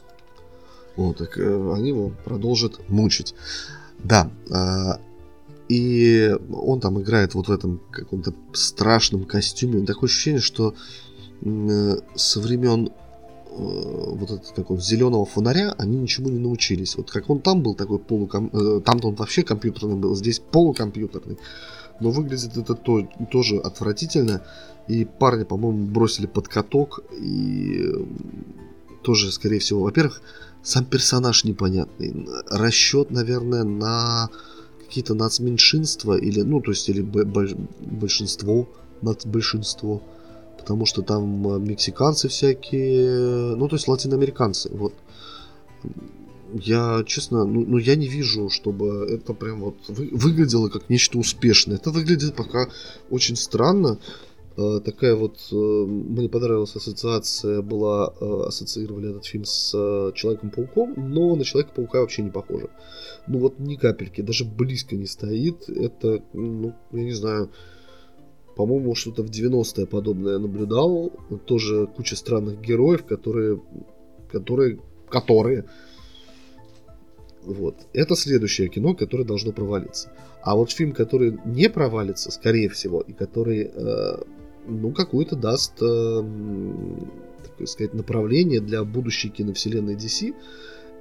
Вот, 0.95 1.17
так 1.17 1.37
э, 1.37 1.73
они 1.75 1.89
его 1.89 2.11
продолжат 2.23 2.79
мучить. 2.89 3.33
Да, 4.03 4.29
э, 4.49 4.99
и 5.69 6.35
он 6.51 6.79
там 6.79 7.01
играет 7.01 7.33
вот 7.33 7.47
в 7.47 7.51
этом 7.51 7.81
каком-то 7.91 8.33
страшном 8.53 9.25
костюме. 9.25 9.85
Такое 9.85 10.07
ощущение, 10.07 10.41
что 10.41 10.75
э, 11.41 11.95
со 12.15 12.39
времен 12.39 12.87
э, 12.87 12.91
вот 13.55 14.29
этот 14.29 14.51
как 14.51 14.79
зеленого 14.79 15.25
фонаря 15.25 15.73
они 15.77 15.97
ничему 15.97 16.29
не 16.29 16.39
научились. 16.39 16.95
Вот 16.95 17.09
как 17.09 17.29
он 17.29 17.39
там 17.39 17.63
был 17.63 17.73
такой 17.73 17.97
полуком... 17.97 18.49
Там-то 18.81 19.07
он 19.07 19.15
вообще 19.15 19.43
компьютерный 19.43 19.95
был, 19.95 20.15
здесь 20.15 20.39
полукомпьютерный. 20.39 21.37
Но 22.03 22.11
выглядит 22.11 22.57
это 22.57 22.75
то, 22.75 23.07
тоже 23.31 23.57
отвратительно. 23.57 24.41
И 24.89 25.05
парня, 25.05 25.45
по-моему, 25.45 25.85
бросили 25.85 26.25
под 26.25 26.49
каток. 26.49 26.99
И 27.17 27.91
тоже, 29.03 29.31
скорее 29.31 29.59
всего, 29.59 29.83
во-первых, 29.83 30.21
сам 30.63 30.83
персонаж 30.83 31.45
непонятный. 31.45 32.27
Расчет, 32.49 33.09
наверное, 33.09 33.63
на 33.63 34.29
какие-то 34.83 35.13
нацменьшинства 35.13 36.17
или, 36.17 36.41
ну, 36.41 36.59
то 36.59 36.71
есть, 36.71 36.89
или 36.89 37.01
большинство, 37.01 38.67
нацбольшинство, 39.01 40.01
потому 40.57 40.85
что 40.85 41.01
там 41.03 41.47
а, 41.47 41.57
мексиканцы 41.57 42.27
всякие, 42.27 43.55
ну, 43.55 43.69
то 43.69 43.77
есть, 43.77 43.87
латиноамериканцы, 43.87 44.69
вот. 44.73 44.93
Я, 46.53 47.03
честно, 47.07 47.45
ну, 47.45 47.65
ну 47.65 47.77
я 47.77 47.95
не 47.95 48.07
вижу, 48.07 48.49
чтобы 48.49 49.07
это 49.09 49.33
прям 49.33 49.61
вот 49.61 49.75
вы, 49.87 50.09
выглядело 50.11 50.69
как 50.69 50.89
нечто 50.89 51.17
успешное. 51.17 51.77
Это 51.77 51.89
выглядит 51.89 52.35
пока 52.35 52.69
очень 53.09 53.35
странно. 53.35 53.97
Э, 54.55 54.79
такая 54.85 55.15
вот 55.15 55.39
э, 55.51 55.55
мне 55.55 56.29
понравилась 56.29 56.75
ассоциация 56.75 57.63
была 57.63 58.13
э, 58.21 58.43
ассоциировали 58.47 59.09
этот 59.09 59.25
фильм 59.25 59.45
с 59.45 59.71
Человеком-пауком, 60.13 60.93
но 60.95 61.35
на 61.35 61.43
Человека-паука 61.43 62.01
вообще 62.01 62.21
не 62.21 62.29
похоже. 62.29 62.69
Ну 63.27 63.39
вот 63.39 63.57
ни 63.57 63.75
капельки, 63.75 64.21
даже 64.21 64.45
близко 64.45 64.95
не 64.95 65.07
стоит. 65.07 65.67
Это, 65.69 66.21
ну, 66.33 66.75
я 66.91 67.03
не 67.03 67.13
знаю, 67.13 67.49
по-моему, 68.55 68.93
что-то 68.93 69.23
в 69.23 69.31
90-е 69.31 69.87
подобное 69.87 70.37
наблюдал. 70.37 71.11
Тоже 71.45 71.87
куча 71.87 72.15
странных 72.15 72.61
героев, 72.61 73.05
которые, 73.05 73.59
которые, 74.31 74.79
которые 75.09 75.65
вот. 77.45 77.75
Это 77.93 78.15
следующее 78.15 78.67
кино, 78.69 78.93
которое 78.93 79.23
должно 79.23 79.51
провалиться. 79.51 80.11
А 80.41 80.55
вот 80.55 80.71
фильм, 80.71 80.91
который 80.91 81.39
не 81.45 81.69
провалится, 81.69 82.31
скорее 82.31 82.69
всего, 82.69 83.01
и 83.01 83.13
который 83.13 83.71
э, 83.73 84.17
ну, 84.67 84.91
какую-то 84.91 85.35
даст, 85.35 85.73
э, 85.81 86.23
так 87.57 87.67
сказать, 87.67 87.93
направление 87.93 88.61
для 88.61 88.83
будущей 88.83 89.29
киновселенной 89.29 89.95
DC. 89.95 90.33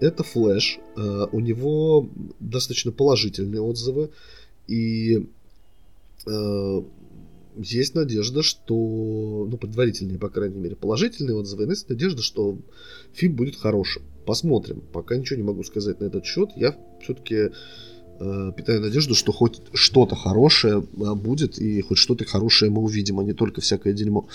Это 0.01 0.23
Флэш. 0.23 0.79
Э, 0.97 1.27
у 1.33 1.41
него 1.41 2.09
достаточно 2.41 2.93
положительные 2.93 3.61
отзывы. 3.61 4.11
И 4.69 5.27
э, 6.27 6.83
есть 7.57 7.95
надежда, 7.95 8.43
что, 8.43 9.47
ну, 9.51 9.57
предварительные, 9.57 10.19
по 10.19 10.29
крайней 10.29 10.59
мере, 10.59 10.77
положительные 10.77 11.37
отзывы, 11.37 11.65
есть 11.65 11.89
надежда, 11.89 12.23
что 12.23 12.59
фильм 13.13 13.35
будет 13.35 13.57
хорошим. 13.57 14.03
Посмотрим. 14.27 14.83
Пока 14.93 15.17
ничего 15.17 15.37
не 15.37 15.43
могу 15.43 15.63
сказать 15.65 16.01
на 16.01 16.05
этот 16.05 16.25
счет. 16.25 16.51
Я 16.57 16.77
все-таки 17.01 17.51
Э, 18.25 18.53
питаю 18.57 18.81
надежду, 18.81 19.15
что 19.15 19.33
хоть 19.33 19.61
что-то 19.73 20.15
хорошее 20.15 20.81
э, 20.81 21.15
будет, 21.15 21.59
и 21.59 21.81
хоть 21.83 21.99
что-то 21.99 22.25
хорошее 22.25 22.71
мы 22.71 22.81
увидим, 22.83 23.19
а 23.19 23.25
не 23.25 23.33
только 23.33 23.61
всякое 23.61 23.95
дерьмо. 23.95 24.29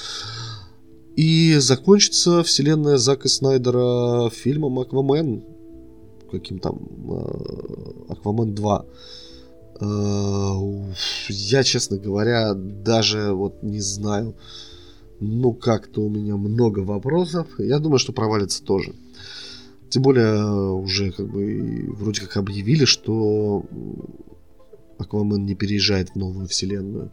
И 1.15 1.55
закончится 1.59 2.43
вселенная 2.43 2.97
Зака 2.97 3.29
Снайдера 3.29 4.29
фильмом 4.29 4.79
Аквамен. 4.79 5.43
Каким 6.29 6.59
там? 6.59 6.79
Э, 7.09 8.11
Аквамен 8.13 8.53
2. 8.55 8.85
Я, 11.29 11.63
честно 11.63 11.97
говоря, 11.97 12.55
даже 12.55 13.31
вот 13.31 13.61
не 13.61 13.79
знаю. 13.79 14.33
Ну, 15.19 15.53
как-то 15.53 16.01
у 16.01 16.09
меня 16.09 16.35
много 16.35 16.79
вопросов. 16.79 17.47
Я 17.59 17.77
думаю, 17.77 17.99
что 17.99 18.11
провалится 18.11 18.63
тоже. 18.63 18.93
Тем 19.89 20.01
более 20.01 20.43
уже 20.73 21.11
как 21.11 21.27
бы 21.27 21.85
вроде 21.93 22.21
как 22.21 22.37
объявили, 22.37 22.85
что 22.85 23.65
Аквамен 24.97 25.45
не 25.45 25.55
переезжает 25.55 26.09
в 26.09 26.15
новую 26.15 26.47
вселенную. 26.47 27.11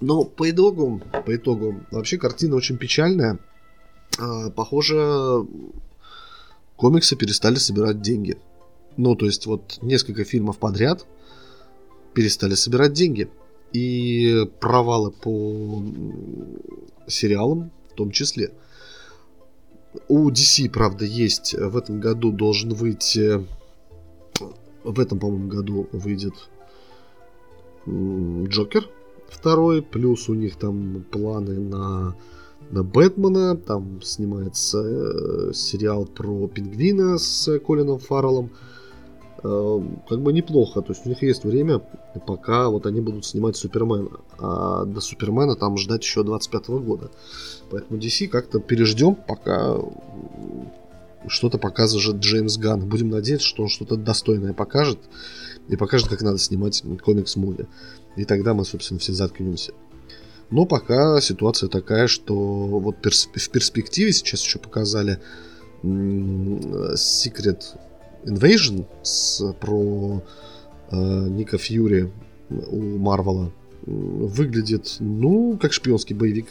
Но 0.00 0.24
по 0.24 0.48
итогу, 0.50 1.02
по 1.24 1.34
итогу, 1.34 1.80
вообще 1.90 2.18
картина 2.18 2.56
очень 2.56 2.76
печальная. 2.76 3.38
А, 4.18 4.50
похоже, 4.50 5.46
комиксы 6.76 7.16
перестали 7.16 7.56
собирать 7.56 8.00
деньги. 8.00 8.38
Ну, 8.96 9.16
то 9.16 9.26
есть 9.26 9.46
вот 9.46 9.78
несколько 9.82 10.24
фильмов 10.24 10.58
подряд 10.58 11.06
перестали 12.14 12.54
собирать 12.54 12.92
деньги. 12.92 13.28
И 13.72 14.48
провалы 14.60 15.10
по 15.10 15.82
сериалам 17.06 17.70
в 17.90 17.94
том 17.94 18.10
числе. 18.10 18.52
У 20.08 20.30
DC, 20.30 20.70
правда, 20.70 21.04
есть. 21.04 21.54
В 21.54 21.76
этом 21.76 22.00
году 22.00 22.32
должен 22.32 22.74
выйти... 22.74 23.44
В 24.84 25.00
этом, 25.00 25.18
по-моему, 25.18 25.48
году 25.48 25.88
выйдет 25.92 26.34
Джокер 27.86 28.88
второй, 29.28 29.82
плюс 29.82 30.28
у 30.28 30.34
них 30.34 30.56
там 30.56 31.04
планы 31.10 31.58
на, 31.58 32.14
на 32.70 32.82
Бэтмена, 32.82 33.56
там 33.56 34.00
снимается 34.02 34.82
э, 34.82 35.52
сериал 35.52 36.06
про 36.06 36.48
Пингвина 36.48 37.18
с 37.18 37.58
Колином 37.58 37.98
Фарреллом. 37.98 38.46
Э, 38.46 38.77
как 39.40 40.20
бы 40.20 40.32
неплохо, 40.32 40.82
то 40.82 40.92
есть 40.92 41.06
у 41.06 41.08
них 41.08 41.22
есть 41.22 41.44
время, 41.44 41.80
пока 42.26 42.68
вот 42.68 42.86
они 42.86 43.00
будут 43.00 43.24
снимать 43.24 43.56
Супермена. 43.56 44.10
А 44.38 44.84
до 44.84 45.00
Супермена 45.00 45.54
там 45.54 45.76
ждать 45.78 46.02
еще 46.02 46.24
25 46.24 46.68
года. 46.68 47.10
Поэтому 47.70 48.00
DC 48.00 48.26
как-то 48.28 48.58
переждем, 48.58 49.14
пока 49.14 49.76
что-то 51.28 51.58
покажет 51.58 52.16
Джеймс 52.16 52.56
Ганн. 52.56 52.88
Будем 52.88 53.10
надеяться, 53.10 53.46
что 53.46 53.62
он 53.62 53.68
что-то 53.68 53.96
достойное 53.96 54.54
покажет 54.54 54.98
и 55.68 55.76
покажет, 55.76 56.08
как 56.08 56.22
надо 56.22 56.38
снимать 56.38 56.82
комикс-муви. 56.82 57.66
И 58.16 58.24
тогда 58.24 58.54
мы, 58.54 58.64
собственно, 58.64 58.98
все 58.98 59.12
заткнемся. 59.12 59.72
Но 60.50 60.64
пока 60.64 61.20
ситуация 61.20 61.68
такая, 61.68 62.08
что 62.08 62.34
вот 62.34 62.96
в 63.04 63.50
перспективе 63.50 64.12
сейчас 64.12 64.42
еще 64.42 64.58
показали 64.58 65.20
Secret 65.84 67.62
Invasion 68.24 68.86
с, 69.02 69.52
про 69.60 70.22
э, 70.90 70.96
Ника 70.96 71.58
Фьюри 71.58 72.10
у 72.50 72.98
Марвела. 72.98 73.52
Выглядит, 73.86 74.96
ну, 75.00 75.58
как 75.60 75.72
шпионский 75.72 76.14
боевик. 76.14 76.48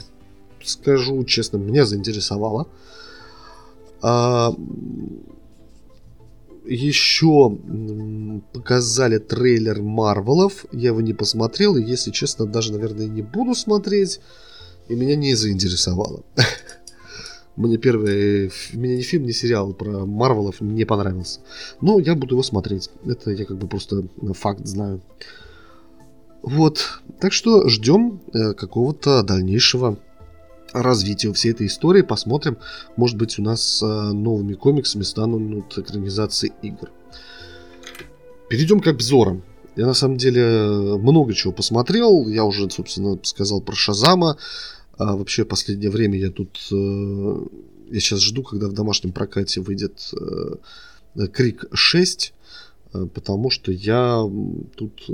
Скажу 0.64 1.24
честно, 1.24 1.58
меня 1.58 1.86
заинтересовало. 1.86 2.68
А, 4.02 4.54
еще 6.66 7.58
показали 8.54 9.18
трейлер 9.18 9.82
Марвелов. 9.82 10.66
Я 10.72 10.90
его 10.90 11.02
не 11.02 11.14
посмотрел, 11.14 11.76
и, 11.78 11.84
если 11.84 12.12
честно, 12.12 12.46
даже, 12.46 12.74
наверное, 12.74 13.08
не 13.08 13.22
буду 13.22 13.56
смотреть. 13.56 14.20
И 14.88 14.96
меня 14.96 15.16
не 15.16 15.36
заинтересовало. 15.36 16.24
Мне 17.58 17.78
первый, 17.78 18.52
мне 18.74 18.98
ни 18.98 19.02
фильм, 19.02 19.26
ни 19.26 19.32
сериал 19.32 19.74
про 19.74 20.06
Марвелов 20.06 20.62
не 20.62 20.86
понравился. 20.86 21.40
Но 21.82 22.00
я 22.00 22.14
буду 22.14 22.36
его 22.36 22.44
смотреть. 22.44 22.92
Это 23.04 23.32
я 23.32 23.46
как 23.46 23.58
бы 23.58 23.68
просто 23.68 24.06
факт 24.34 24.66
знаю. 24.66 25.02
Вот. 26.44 27.02
Так 27.20 27.34
что 27.34 27.68
ждем 27.68 28.22
э, 28.32 28.54
какого-то 28.54 29.24
дальнейшего 29.24 29.98
развитию 30.72 31.34
всей 31.34 31.52
этой 31.52 31.66
истории. 31.66 32.04
Посмотрим, 32.04 32.58
может 32.96 33.18
быть, 33.18 33.40
у 33.40 33.42
нас 33.42 33.82
э, 33.82 33.86
новыми 33.86 34.54
комиксами 34.54 35.02
станут 35.02 35.76
экранизации 35.80 36.54
игр. 36.62 36.92
Перейдем 38.50 38.82
к 38.82 38.88
обзорам. 38.88 39.42
Я 39.76 39.88
на 39.88 39.94
самом 39.94 40.18
деле 40.18 40.46
много 40.98 41.34
чего 41.34 41.54
посмотрел. 41.54 42.28
Я 42.28 42.46
уже, 42.46 42.70
собственно, 42.70 43.18
сказал 43.24 43.62
про 43.62 43.76
Шазама. 43.76 44.38
А 44.98 45.16
вообще, 45.16 45.46
последнее 45.46 45.90
время 45.90 46.18
я 46.18 46.32
тут... 46.32 46.58
Э, 46.72 47.46
я 47.90 48.00
сейчас 48.00 48.22
жду, 48.22 48.44
когда 48.44 48.68
в 48.68 48.74
домашнем 48.74 49.14
прокате 49.14 49.62
выйдет 49.62 50.12
э, 50.14 51.28
Крик 51.28 51.66
6, 51.72 52.34
потому 53.14 53.50
что 53.50 53.72
я 53.72 54.24
тут 54.76 55.10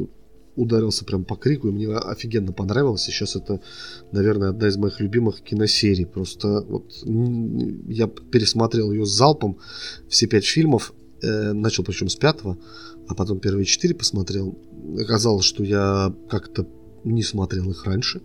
ударился 0.56 1.06
прям 1.06 1.24
по 1.24 1.36
крику, 1.36 1.70
и 1.70 1.72
мне 1.72 1.88
офигенно 1.88 2.52
понравилось. 2.52 3.08
И 3.08 3.12
сейчас 3.12 3.36
это, 3.36 3.62
наверное, 4.12 4.50
одна 4.50 4.68
из 4.68 4.78
моих 4.78 5.00
любимых 5.00 5.42
киносерий. 5.42 6.06
Просто 6.06 6.62
вот 6.62 6.92
я 7.88 8.08
пересмотрел 8.08 8.92
ее 8.92 9.06
с 9.06 9.10
залпом, 9.10 9.58
все 10.08 10.28
пять 10.28 10.46
фильмов, 10.46 10.94
э, 11.22 11.54
начал 11.54 11.84
причем 11.84 12.10
с 12.10 12.16
пятого, 12.16 12.58
а 13.08 13.16
потом 13.16 13.40
первые 13.40 13.66
четыре 13.66 13.96
посмотрел. 13.96 14.58
Оказалось, 15.00 15.46
что 15.46 15.64
я 15.64 16.14
как-то 16.30 16.68
не 17.04 17.24
смотрел 17.24 17.70
их 17.70 17.86
раньше. 17.86 18.22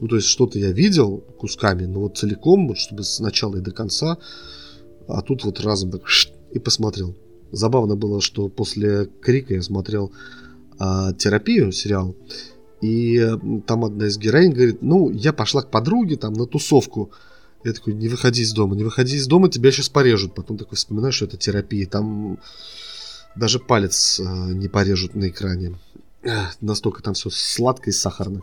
Ну, 0.00 0.08
то 0.08 0.16
есть 0.16 0.28
что-то 0.28 0.58
я 0.58 0.72
видел 0.72 1.18
кусками, 1.38 1.84
но 1.84 2.00
вот 2.00 2.16
целиком, 2.16 2.68
вот 2.68 2.78
чтобы 2.78 3.04
с 3.04 3.20
начала 3.20 3.56
и 3.56 3.60
до 3.60 3.70
конца, 3.70 4.18
а 5.08 5.20
тут 5.22 5.44
вот 5.44 5.60
разом 5.60 5.90
так 5.90 6.02
и 6.52 6.58
посмотрел. 6.58 7.14
Забавно 7.52 7.96
было, 7.96 8.20
что 8.20 8.48
после 8.48 9.06
Крика 9.20 9.54
я 9.54 9.62
смотрел 9.62 10.12
э, 10.78 11.12
терапию, 11.18 11.72
сериал, 11.72 12.14
и 12.80 13.36
там 13.66 13.84
одна 13.84 14.06
из 14.06 14.16
героинь 14.18 14.52
говорит, 14.52 14.80
ну, 14.80 15.10
я 15.10 15.32
пошла 15.32 15.62
к 15.62 15.70
подруге 15.70 16.16
там 16.16 16.32
на 16.32 16.46
тусовку. 16.46 17.10
Я 17.62 17.74
такой, 17.74 17.92
не 17.92 18.08
выходи 18.08 18.42
из 18.42 18.52
дома, 18.52 18.74
не 18.74 18.84
выходи 18.84 19.16
из 19.16 19.26
дома, 19.26 19.50
тебя 19.50 19.70
сейчас 19.70 19.90
порежут. 19.90 20.34
Потом 20.34 20.56
такой 20.56 20.76
вспоминаю, 20.76 21.12
что 21.12 21.26
это 21.26 21.36
терапия. 21.36 21.86
Там 21.86 22.38
даже 23.36 23.58
палец 23.58 24.18
э, 24.18 24.24
не 24.24 24.68
порежут 24.68 25.14
на 25.14 25.28
экране. 25.28 25.76
Настолько 26.60 27.02
там 27.02 27.14
все 27.14 27.30
сладко 27.30 27.90
и 27.90 27.92
сахарно. 27.92 28.42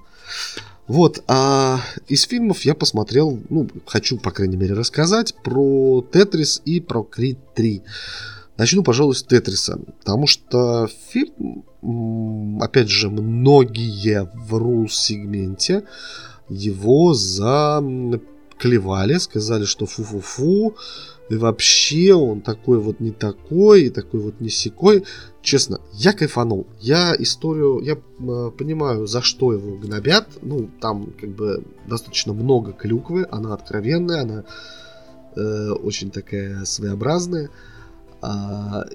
Вот, 0.87 1.23
а 1.27 1.81
из 2.07 2.23
фильмов 2.23 2.61
я 2.61 2.73
посмотрел, 2.73 3.39
ну, 3.49 3.67
хочу, 3.85 4.17
по 4.17 4.31
крайней 4.31 4.55
мере, 4.55 4.73
рассказать 4.73 5.35
про 5.43 6.01
Тетрис 6.13 6.61
и 6.63 6.79
про 6.79 7.03
Крид 7.03 7.37
3. 7.55 7.83
Начну, 8.57 8.83
пожалуй, 8.83 9.13
с 9.13 9.21
Тетриса, 9.21 9.79
потому 9.99 10.27
что 10.27 10.87
фильм, 11.09 11.65
опять 12.61 12.89
же, 12.89 13.09
многие 13.09 14.31
в 14.33 14.57
рус-сегменте 14.57 15.83
его 16.49 17.13
заклевали, 17.13 18.19
сказали, 19.17 19.65
что 19.65 19.85
фу-фу-фу, 19.85 20.75
и 21.29 21.35
вообще 21.35 22.13
он 22.13 22.41
такой 22.41 22.79
вот 22.79 22.99
не 22.99 23.11
такой, 23.11 23.83
и 23.83 23.89
такой 23.89 24.21
вот 24.21 24.39
не 24.39 24.49
секой. 24.49 25.03
Честно, 25.41 25.81
я 25.93 26.13
кайфанул. 26.13 26.67
Я 26.79 27.15
историю, 27.17 27.81
я 27.81 27.93
э, 27.93 28.51
понимаю, 28.57 29.07
за 29.07 29.21
что 29.21 29.51
его 29.51 29.77
гнобят. 29.77 30.27
Ну, 30.41 30.69
там 30.79 31.13
как 31.19 31.29
бы 31.29 31.63
достаточно 31.85 32.33
много 32.33 32.71
клюквы, 32.71 33.27
она 33.29 33.53
откровенная, 33.53 34.21
она 34.21 34.43
э, 35.35 35.69
очень 35.71 36.11
такая 36.11 36.63
своеобразная. 36.63 37.49
А, 38.21 38.85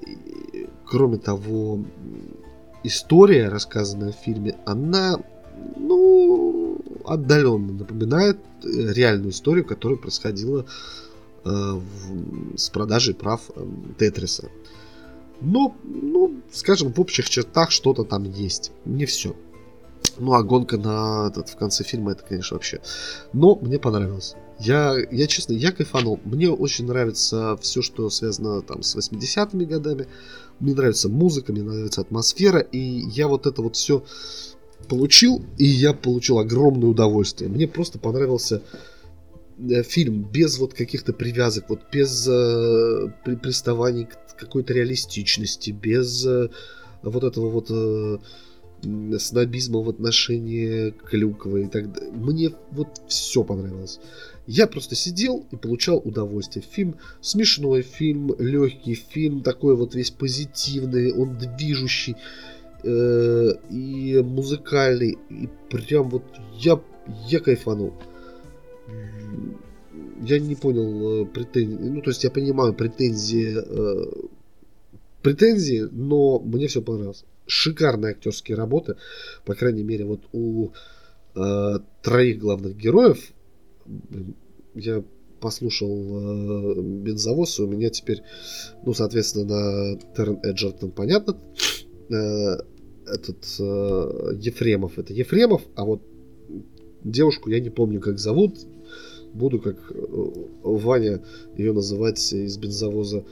кроме 0.85 1.17
того, 1.17 1.85
история, 2.83 3.49
рассказанная 3.49 4.11
в 4.11 4.15
фильме, 4.15 4.57
она, 4.65 5.17
ну, 5.77 6.79
отдаленно 7.05 7.73
напоминает 7.73 8.37
э, 8.63 8.67
реальную 8.91 9.31
историю, 9.31 9.65
которая 9.65 9.97
происходила 9.97 10.65
с 11.43 12.69
продажей 12.69 13.13
прав 13.13 13.41
э, 13.55 13.65
Тетриса. 13.99 14.49
Но, 15.41 15.75
ну, 15.83 16.41
скажем, 16.51 16.93
в 16.93 16.99
общих 17.01 17.29
чертах 17.29 17.71
что-то 17.71 18.03
там 18.03 18.23
есть. 18.23 18.71
Не 18.85 19.05
все. 19.05 19.35
Ну, 20.19 20.33
а 20.33 20.43
гонка 20.43 20.77
на 20.77 21.27
этот, 21.29 21.49
в 21.49 21.57
конце 21.57 21.83
фильма, 21.83 22.11
это, 22.11 22.23
конечно, 22.23 22.55
вообще. 22.55 22.81
Но 23.33 23.55
мне 23.55 23.79
понравилось. 23.79 24.35
Я, 24.59 24.95
я 25.11 25.27
честно, 25.27 25.53
я 25.53 25.71
кайфанул. 25.71 26.19
Мне 26.23 26.49
очень 26.49 26.85
нравится 26.85 27.57
все, 27.61 27.81
что 27.81 28.09
связано 28.09 28.61
там 28.61 28.83
с 28.83 28.95
80-ми 28.95 29.65
годами. 29.65 30.07
Мне 30.59 30.75
нравится 30.75 31.09
музыка, 31.09 31.51
мне 31.51 31.63
нравится 31.63 32.01
атмосфера. 32.01 32.59
И 32.59 32.79
я 32.79 33.27
вот 33.27 33.47
это 33.47 33.61
вот 33.61 33.75
все 33.75 34.03
получил, 34.87 35.43
и 35.57 35.65
я 35.65 35.93
получил 35.93 36.39
огромное 36.39 36.89
удовольствие. 36.89 37.49
Мне 37.49 37.67
просто 37.67 37.99
понравился 37.99 38.61
э, 38.61 38.77
фильм 39.83 40.23
без 40.23 40.57
вот 40.59 40.73
каких-то 40.73 41.13
привязок, 41.13 41.69
вот 41.69 41.81
без 41.91 42.27
э, 42.27 43.07
при, 43.23 43.35
приставаний 43.35 44.05
к 44.05 44.35
какой-то 44.37 44.73
реалистичности, 44.73 45.71
без 45.71 46.25
э, 46.25 46.49
вот 47.01 47.23
этого 47.23 47.49
вот 47.49 47.67
э, 47.69 48.17
снобизма 49.19 49.81
в 49.81 49.89
отношении 49.89 50.91
клюквы 50.91 51.63
и 51.63 51.67
так 51.67 51.91
далее. 51.91 52.11
Мне 52.11 52.51
вот 52.71 53.01
все 53.07 53.43
понравилось. 53.43 53.99
Я 54.45 54.67
просто 54.67 54.95
сидел 54.95 55.45
и 55.51 55.55
получал 55.55 56.01
удовольствие. 56.03 56.65
Фильм 56.69 56.95
смешной, 57.21 57.81
фильм 57.81 58.35
легкий, 58.39 58.95
фильм 58.95 59.41
такой 59.41 59.75
вот 59.75 59.95
весь 59.95 60.11
позитивный, 60.11 61.13
он 61.13 61.37
движущий 61.37 62.15
э, 62.83 63.53
и 63.69 64.21
музыкальный. 64.21 65.17
И 65.29 65.49
прям 65.69 66.09
вот 66.09 66.23
я, 66.59 66.81
я 67.29 67.39
кайфанул. 67.39 67.93
Я 70.21 70.39
не 70.39 70.55
понял 70.55 71.23
э, 71.23 71.25
претензий. 71.25 71.77
Ну, 71.77 72.01
то 72.01 72.09
есть 72.09 72.23
я 72.23 72.31
понимаю 72.31 72.73
претензии, 72.73 73.55
э, 73.57 74.27
претензии, 75.21 75.87
но 75.91 76.39
мне 76.39 76.67
все 76.67 76.81
понравилось. 76.81 77.25
Шикарные 77.45 78.11
актерские 78.11 78.57
работы. 78.57 78.95
По 79.45 79.53
крайней 79.53 79.83
мере, 79.83 80.05
вот 80.05 80.21
у 80.31 80.69
э, 81.35 81.79
троих 82.01 82.39
главных 82.39 82.77
героев 82.77 83.33
я 84.75 85.03
послушал 85.43 85.89
э, 85.91 86.81
бензовоз, 86.81 87.59
и 87.59 87.63
у 87.63 87.67
меня 87.67 87.89
теперь, 87.89 88.21
ну, 88.85 88.93
соответственно, 88.93 89.45
на 89.45 89.99
Терн 90.15 90.39
Эджертон 90.41 90.91
понятно, 90.91 91.37
э, 92.09 92.57
этот 93.05 93.45
э, 93.59 94.37
Ефремов, 94.39 94.97
это 94.97 95.11
Ефремов, 95.13 95.61
а 95.75 95.83
вот 95.83 96.01
девушку 97.03 97.49
я 97.49 97.59
не 97.59 97.69
помню, 97.69 97.99
как 97.99 98.19
зовут, 98.19 98.59
буду 99.33 99.59
как 99.59 99.77
э, 99.91 100.05
Ваня 100.63 101.21
ее 101.57 101.73
называть 101.73 102.33
из 102.33 102.57
бензовоза 102.57 103.23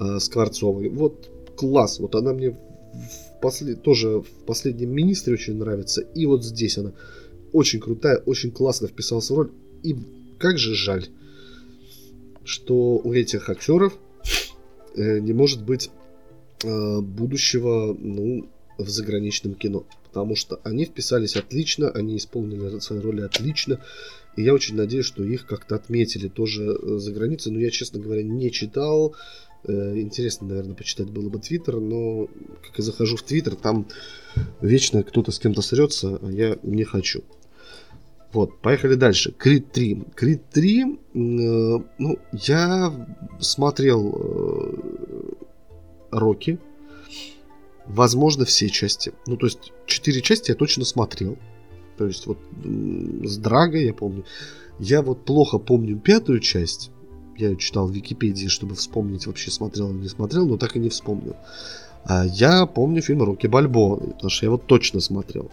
э, 0.00 0.18
Скворцовой. 0.18 0.88
Вот 0.88 1.30
класс, 1.56 1.98
вот 1.98 2.14
она 2.14 2.32
мне 2.32 2.50
в 2.50 3.40
послед... 3.40 3.82
тоже 3.82 4.20
в 4.20 4.44
последнем 4.46 4.90
министре 4.90 5.34
очень 5.34 5.56
нравится, 5.56 6.00
и 6.00 6.26
вот 6.26 6.44
здесь 6.44 6.78
она 6.78 6.92
очень 7.52 7.80
крутая, 7.80 8.18
очень 8.18 8.50
классно 8.50 8.88
вписалась 8.88 9.30
в 9.30 9.34
роль, 9.34 9.50
и 9.82 9.96
как 10.38 10.58
же 10.58 10.74
жаль, 10.74 11.06
что 12.44 12.98
у 12.98 13.12
этих 13.12 13.48
актеров 13.48 13.96
э, 14.94 15.20
не 15.20 15.32
может 15.32 15.62
быть 15.62 15.90
э, 16.64 17.00
будущего 17.00 17.96
ну, 17.98 18.48
в 18.78 18.88
заграничном 18.88 19.54
кино. 19.54 19.84
Потому 20.04 20.36
что 20.36 20.60
они 20.64 20.84
вписались 20.84 21.36
отлично, 21.36 21.90
они 21.90 22.16
исполнили 22.16 22.80
свои 22.80 22.98
роли 22.98 23.22
отлично. 23.22 23.80
И 24.36 24.42
я 24.42 24.54
очень 24.54 24.76
надеюсь, 24.76 25.06
что 25.06 25.22
их 25.24 25.46
как-то 25.46 25.74
отметили 25.74 26.28
тоже 26.28 26.64
э, 26.64 26.98
за 26.98 27.12
границей. 27.12 27.52
Но 27.52 27.60
я, 27.60 27.70
честно 27.70 28.00
говоря, 28.00 28.22
не 28.22 28.50
читал. 28.50 29.14
Интересно, 29.64 30.48
наверное, 30.48 30.74
почитать 30.74 31.08
было 31.08 31.28
бы 31.28 31.38
Твиттер, 31.38 31.78
но 31.78 32.26
как 32.66 32.78
я 32.78 32.82
захожу 32.82 33.16
в 33.16 33.22
Твиттер, 33.22 33.54
там 33.54 33.86
вечно 34.60 35.04
кто-то 35.04 35.30
с 35.30 35.38
кем-то 35.38 35.62
срется, 35.62 36.18
а 36.20 36.32
я 36.32 36.58
не 36.64 36.82
хочу. 36.82 37.22
Вот, 38.32 38.60
поехали 38.60 38.94
дальше. 38.94 39.32
Крид 39.32 39.72
3. 39.72 40.04
Крид 40.14 40.48
3, 40.50 40.82
э, 40.82 40.86
ну, 41.14 42.18
я 42.32 43.06
смотрел 43.40 44.14
э, 44.14 44.72
Рокки. 46.10 46.58
Возможно, 47.86 48.44
все 48.44 48.70
части. 48.70 49.12
Ну, 49.26 49.36
то 49.36 49.46
есть, 49.46 49.72
четыре 49.86 50.22
части 50.22 50.50
я 50.50 50.56
точно 50.56 50.84
смотрел. 50.84 51.36
То 52.02 52.08
есть, 52.08 52.26
вот 52.26 52.38
с 52.64 53.36
Драгой, 53.36 53.84
я 53.84 53.94
помню. 53.94 54.24
Я 54.80 55.02
вот 55.02 55.24
плохо 55.24 55.58
помню 55.58 55.96
пятую 56.00 56.40
часть. 56.40 56.90
Я 57.38 57.50
ее 57.50 57.56
читал 57.56 57.86
в 57.86 57.92
Википедии, 57.92 58.48
чтобы 58.48 58.74
вспомнить, 58.74 59.28
вообще 59.28 59.52
смотрел 59.52 59.90
или 59.90 59.98
не 59.98 60.08
смотрел, 60.08 60.44
но 60.48 60.56
так 60.56 60.74
и 60.74 60.80
не 60.80 60.88
вспомнил. 60.88 61.36
А 62.04 62.26
я 62.26 62.66
помню 62.66 63.02
фильм 63.02 63.22
Рокки 63.22 63.46
Бальбо, 63.46 63.98
потому 63.98 64.30
что 64.30 64.46
я 64.46 64.48
его 64.48 64.58
точно 64.58 64.98
смотрел. 64.98 65.52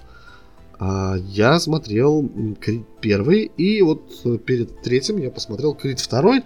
А 0.79 1.17
я 1.17 1.59
смотрел 1.59 2.27
Крид 2.59 2.87
первый, 2.99 3.51
и 3.55 3.83
вот 3.83 4.43
перед 4.43 4.81
третьим 4.81 5.17
я 5.17 5.29
посмотрел 5.29 5.75
Крид 5.75 5.99
второй. 5.99 6.41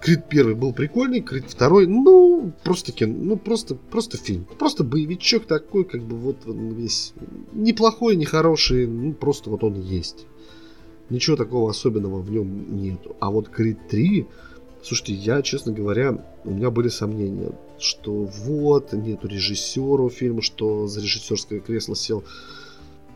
Крид 0.00 0.28
первый 0.30 0.54
был 0.54 0.72
прикольный, 0.72 1.20
Крид 1.20 1.44
второй, 1.46 1.86
ну, 1.86 2.52
просто 2.64 2.90
кино, 2.90 3.14
ну, 3.18 3.36
просто, 3.36 3.74
просто 3.74 4.16
фильм. 4.16 4.46
Просто 4.58 4.82
боевичок 4.82 5.44
такой, 5.44 5.84
как 5.84 6.02
бы 6.02 6.16
вот 6.16 6.36
он 6.46 6.70
весь 6.70 7.12
неплохой, 7.52 8.16
не 8.16 8.24
хороший, 8.24 8.86
ну, 8.86 9.12
просто 9.12 9.50
вот 9.50 9.62
он 9.62 9.74
есть. 9.74 10.26
Ничего 11.10 11.36
такого 11.36 11.70
особенного 11.70 12.20
в 12.20 12.30
нем 12.30 12.80
нету. 12.80 13.14
А 13.20 13.30
вот 13.30 13.48
Крид 13.50 13.88
3, 13.88 14.26
слушайте, 14.82 15.12
я, 15.12 15.42
честно 15.42 15.72
говоря, 15.72 16.24
у 16.44 16.50
меня 16.50 16.70
были 16.70 16.88
сомнения, 16.88 17.52
что 17.78 18.24
вот, 18.24 18.94
нету 18.94 19.28
режиссера 19.28 20.08
фильма, 20.08 20.40
что 20.40 20.86
за 20.86 21.00
режиссерское 21.00 21.60
кресло 21.60 21.94
сел 21.94 22.24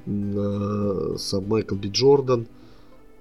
э, 0.07 1.17
сам 1.19 1.49
Майкл 1.49 1.77
Би 1.77 1.89
Джордан, 1.89 2.47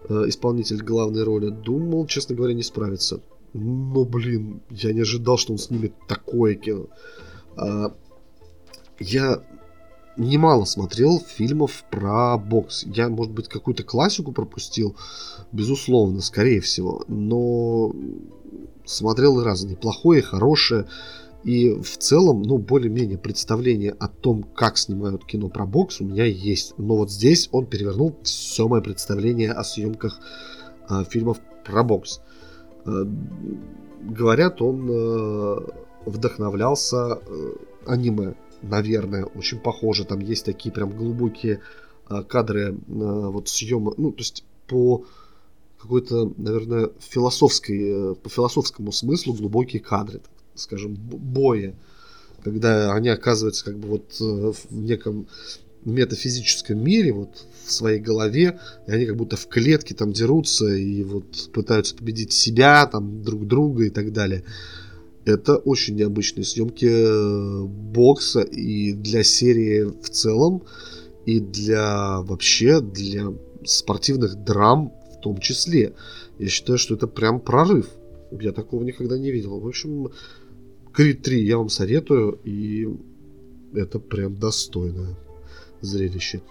э, 0.10 0.23
исполнитель 0.28 0.84
главной 0.84 1.23
роли. 1.23 1.49
Думал, 1.49 2.08
честно 2.08 2.36
говоря, 2.36 2.54
не 2.54 2.63
справится. 2.63 3.21
Но, 3.53 4.03
блин, 4.03 4.61
я 4.69 4.93
не 4.93 5.01
ожидал, 5.01 5.37
что 5.37 5.53
он 5.53 5.59
снимет 5.59 5.93
такое 6.07 6.55
кино. 6.55 6.87
А, 7.55 7.93
я 8.99 9.43
немало 10.17 10.65
смотрел 10.65 11.19
фильмов 11.19 11.83
про 11.91 12.37
бокс. 12.37 12.83
Я, 12.83 13.09
может 13.09 13.31
быть, 13.31 13.47
какую-то 13.47 13.83
классику 13.83 14.31
пропустил, 14.31 14.95
безусловно, 15.51 16.21
скорее 16.21 16.61
всего. 16.61 17.03
Но 17.07 17.93
смотрел 18.85 19.43
разные, 19.43 19.77
плохое, 19.77 20.21
хорошее. 20.23 20.87
И 21.43 21.69
в 21.73 21.97
целом, 21.97 22.41
ну, 22.41 22.57
более-менее 22.57 23.17
представление 23.17 23.91
о 23.91 24.07
том, 24.07 24.43
как 24.43 24.77
снимают 24.77 25.25
кино 25.25 25.49
про 25.49 25.65
бокс, 25.65 26.01
у 26.01 26.05
меня 26.05 26.25
есть. 26.25 26.73
Но 26.77 26.95
вот 26.95 27.11
здесь 27.11 27.49
он 27.51 27.65
перевернул 27.65 28.15
все 28.23 28.67
мое 28.67 28.81
представление 28.81 29.51
о 29.51 29.63
съемках 29.63 30.19
э, 30.89 31.03
фильмов 31.09 31.39
про 31.65 31.83
бокс. 31.83 32.19
Э, 32.19 32.32
говорят, 32.85 34.61
он 34.61 34.89
э, 34.89 35.57
вдохновлялся 36.05 37.19
э, 37.25 37.53
аниме 37.85 38.35
наверное, 38.61 39.25
очень 39.25 39.59
похоже. 39.59 40.05
Там 40.05 40.19
есть 40.19 40.45
такие 40.45 40.71
прям 40.71 40.91
глубокие 40.91 41.59
кадры 42.29 42.77
вот 42.87 43.49
съема, 43.49 43.93
ну, 43.97 44.11
то 44.11 44.19
есть 44.19 44.45
по 44.67 45.03
какой-то, 45.83 46.31
наверное, 46.37 46.91
философской, 46.99 48.13
э, 48.13 48.15
по 48.15 48.29
философскому 48.29 48.93
смыслу 48.93 49.33
глубокие 49.33 49.81
кадры, 49.81 50.21
скажем, 50.55 50.95
боя, 50.95 51.75
когда 52.41 52.93
они 52.93 53.09
оказываются 53.09 53.65
как 53.65 53.77
бы 53.77 53.89
вот 53.89 54.15
э, 54.21 54.53
в 54.53 54.71
неком 54.71 55.27
метафизическом 55.85 56.83
мире, 56.83 57.13
вот 57.13 57.45
в 57.65 57.71
своей 57.71 57.99
голове, 57.99 58.59
и 58.87 58.91
они 58.91 59.05
как 59.05 59.15
будто 59.15 59.37
в 59.37 59.47
клетке 59.47 59.95
там 59.95 60.11
дерутся 60.11 60.73
и 60.73 61.03
вот 61.03 61.49
пытаются 61.53 61.95
победить 61.95 62.33
себя, 62.33 62.85
там 62.87 63.23
друг 63.23 63.47
друга 63.47 63.85
и 63.85 63.89
так 63.89 64.11
далее. 64.11 64.43
Это 65.25 65.55
очень 65.55 65.95
необычные 65.95 66.43
съемки 66.43 66.89
э, 66.89 67.63
бокса 67.63 68.41
и 68.41 68.91
для 68.91 69.23
серии 69.23 69.83
в 69.83 70.09
целом, 70.09 70.63
и 71.25 71.39
для 71.39 72.19
вообще 72.21 72.81
для 72.81 73.33
спортивных 73.65 74.43
драм 74.43 74.91
в 75.17 75.21
том 75.21 75.37
числе. 75.37 75.93
Я 76.39 76.49
считаю, 76.49 76.77
что 76.77 76.95
это 76.95 77.07
прям 77.07 77.39
прорыв. 77.39 77.87
Я 78.31 78.51
такого 78.51 78.83
никогда 78.83 79.17
не 79.17 79.31
видел. 79.31 79.59
В 79.59 79.67
общем, 79.67 80.09
Крид 80.91 81.21
3 81.21 81.45
я 81.45 81.57
вам 81.57 81.69
советую, 81.69 82.39
и 82.43 82.89
это 83.73 83.99
прям 83.99 84.35
достойное 84.35 85.15
зрелище. 85.83 86.41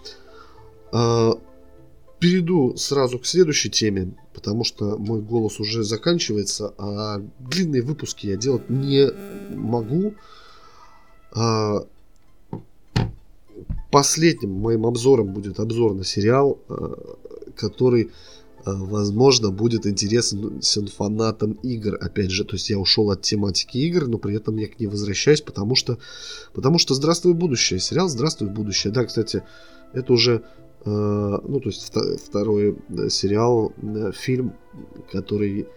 А, 0.92 1.32
перейду 2.18 2.76
сразу 2.76 3.18
к 3.18 3.26
следующей 3.26 3.70
теме, 3.70 4.12
потому 4.34 4.64
что 4.64 4.96
мой 4.96 5.20
голос 5.20 5.58
уже 5.58 5.82
заканчивается, 5.82 6.72
а 6.78 7.20
длинные 7.40 7.82
выпуски 7.82 8.26
я 8.26 8.36
делать 8.36 8.70
не 8.70 9.10
могу. 9.50 10.14
А, 11.32 11.84
последним 13.90 14.52
моим 14.52 14.86
обзором 14.86 15.32
будет 15.32 15.58
обзор 15.58 15.94
на 15.94 16.04
сериал, 16.04 16.58
а, 16.68 17.16
который, 17.56 18.10
возможно, 18.64 19.50
будет 19.50 19.86
интересен 19.86 20.60
фанатам 20.88 21.52
игр. 21.62 21.96
Опять 22.00 22.30
же, 22.30 22.44
то 22.44 22.54
есть 22.54 22.70
я 22.70 22.78
ушел 22.78 23.10
от 23.10 23.22
тематики 23.22 23.78
игр, 23.78 24.06
но 24.08 24.18
при 24.18 24.36
этом 24.36 24.56
я 24.56 24.68
к 24.68 24.78
ней 24.78 24.86
возвращаюсь, 24.86 25.40
потому 25.40 25.74
что, 25.74 25.98
потому 26.52 26.78
что 26.78 26.94
«Здравствуй, 26.94 27.34
будущее». 27.34 27.80
Сериал 27.80 28.08
«Здравствуй, 28.08 28.48
будущее». 28.48 28.92
Да, 28.92 29.04
кстати, 29.04 29.42
это 29.92 30.12
уже 30.12 30.42
Э, 30.84 31.38
ну, 31.46 31.60
то 31.60 31.68
есть 31.68 31.92
второй 32.26 32.76
сериал, 33.08 33.72
э, 33.82 34.12
фильм, 34.12 34.54
который 35.12 35.68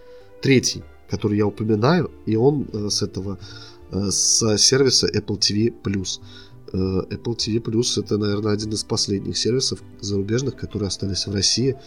третий, 0.41 0.83
который 1.09 1.37
я 1.37 1.45
упоминаю, 1.45 2.11
и 2.25 2.35
он 2.35 2.67
э, 2.73 2.89
с 2.89 3.03
этого, 3.03 3.37
с 3.91 4.57
сервиса 4.57 5.07
Apple 5.07 5.39
TV+. 5.39 5.73
Apple 6.73 7.37
TV 7.37 7.61
Plus 7.61 8.03
это, 8.03 8.17
наверное, 8.17 8.51
один 8.51 8.71
из 8.71 8.83
последних 8.83 9.37
сервисов 9.37 9.81
зарубежных, 10.01 10.55
которые 10.55 10.87
остались 10.87 11.27
в 11.27 11.33
России 11.33 11.77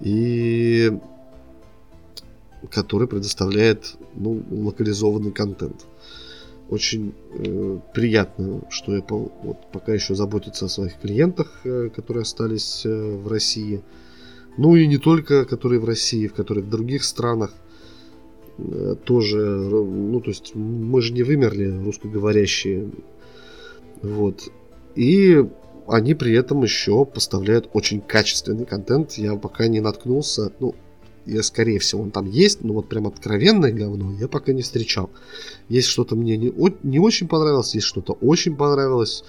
и 0.00 0.98
который 2.70 3.06
предоставляет 3.06 3.96
ну, 4.14 4.42
локализованный 4.50 5.32
контент 5.32 5.86
очень 6.68 7.14
э, 7.32 7.78
приятно, 7.94 8.62
что 8.70 8.96
Apple 8.96 9.30
вот 9.42 9.56
пока 9.72 9.94
еще 9.94 10.14
заботится 10.14 10.66
о 10.66 10.68
своих 10.68 10.98
клиентах, 10.98 11.60
э, 11.64 11.90
которые 11.94 12.22
остались 12.22 12.84
э, 12.84 13.16
в 13.16 13.28
России. 13.28 13.82
Ну 14.56 14.74
и 14.74 14.86
не 14.86 14.98
только, 14.98 15.44
которые 15.44 15.80
в 15.80 15.84
России, 15.84 16.26
в 16.26 16.34
которые 16.34 16.64
в 16.64 16.70
других 16.70 17.04
странах 17.04 17.52
э, 18.58 18.96
тоже, 19.04 19.38
ну 19.38 20.20
то 20.20 20.30
есть 20.30 20.54
мы 20.54 21.02
же 21.02 21.12
не 21.12 21.22
вымерли, 21.22 21.84
русскоговорящие. 21.84 22.90
Вот. 24.02 24.50
И 24.96 25.46
они 25.88 26.14
при 26.14 26.34
этом 26.34 26.62
еще 26.62 27.04
поставляют 27.04 27.68
очень 27.72 28.00
качественный 28.00 28.66
контент. 28.66 29.12
Я 29.12 29.36
пока 29.36 29.68
не 29.68 29.80
наткнулся, 29.80 30.52
ну, 30.60 30.74
я, 31.26 31.42
скорее 31.42 31.78
всего, 31.78 32.02
он 32.02 32.10
там 32.10 32.26
есть, 32.26 32.62
но 32.62 32.74
вот 32.74 32.88
прям 32.88 33.06
откровенное 33.06 33.72
говно 33.72 34.12
я 34.12 34.28
пока 34.28 34.52
не 34.52 34.62
встречал. 34.62 35.10
Есть 35.68 35.88
что-то 35.88 36.14
мне 36.14 36.36
не, 36.36 36.52
не 36.82 36.98
очень 36.98 37.28
понравилось, 37.28 37.74
есть 37.74 37.86
что-то 37.86 38.12
очень 38.12 38.56
понравилось. 38.56 39.24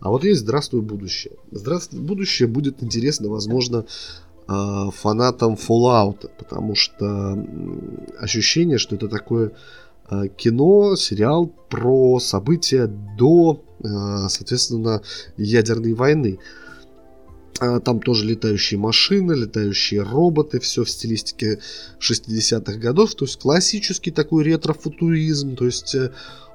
А 0.00 0.10
вот 0.10 0.24
есть 0.24 0.40
«Здравствуй, 0.40 0.80
будущее». 0.82 1.34
«Здравствуй, 1.50 2.00
будущее» 2.00 2.48
будет 2.48 2.82
интересно, 2.82 3.28
возможно, 3.28 3.86
а, 4.48 4.90
фанатам 4.90 5.54
Fallout, 5.54 6.28
потому 6.38 6.74
что 6.74 7.38
ощущение, 8.18 8.78
что 8.78 8.96
это 8.96 9.08
такое 9.08 9.52
а, 10.06 10.26
кино, 10.28 10.96
сериал 10.96 11.46
про 11.68 12.18
события 12.18 12.86
до, 12.86 13.62
соответственно, 13.82 15.02
ядерной 15.36 15.94
войны. 15.94 16.38
А, 17.62 17.78
там 17.80 18.00
тоже 18.00 18.26
летающие 18.26 18.78
машины, 18.78 19.32
летающие 19.34 20.02
роботы, 20.02 20.58
все 20.58 20.82
в 20.82 20.90
стилистике 20.90 21.60
60-х 22.00 22.74
годов, 22.78 23.14
то 23.14 23.24
есть 23.24 23.38
классический 23.38 24.10
такой 24.10 24.42
ретро-футуризм, 24.42 25.54
то 25.54 25.66
есть 25.66 25.94
э, 25.94 26.10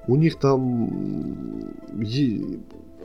у 0.07 0.17
них 0.17 0.37
там 0.37 1.73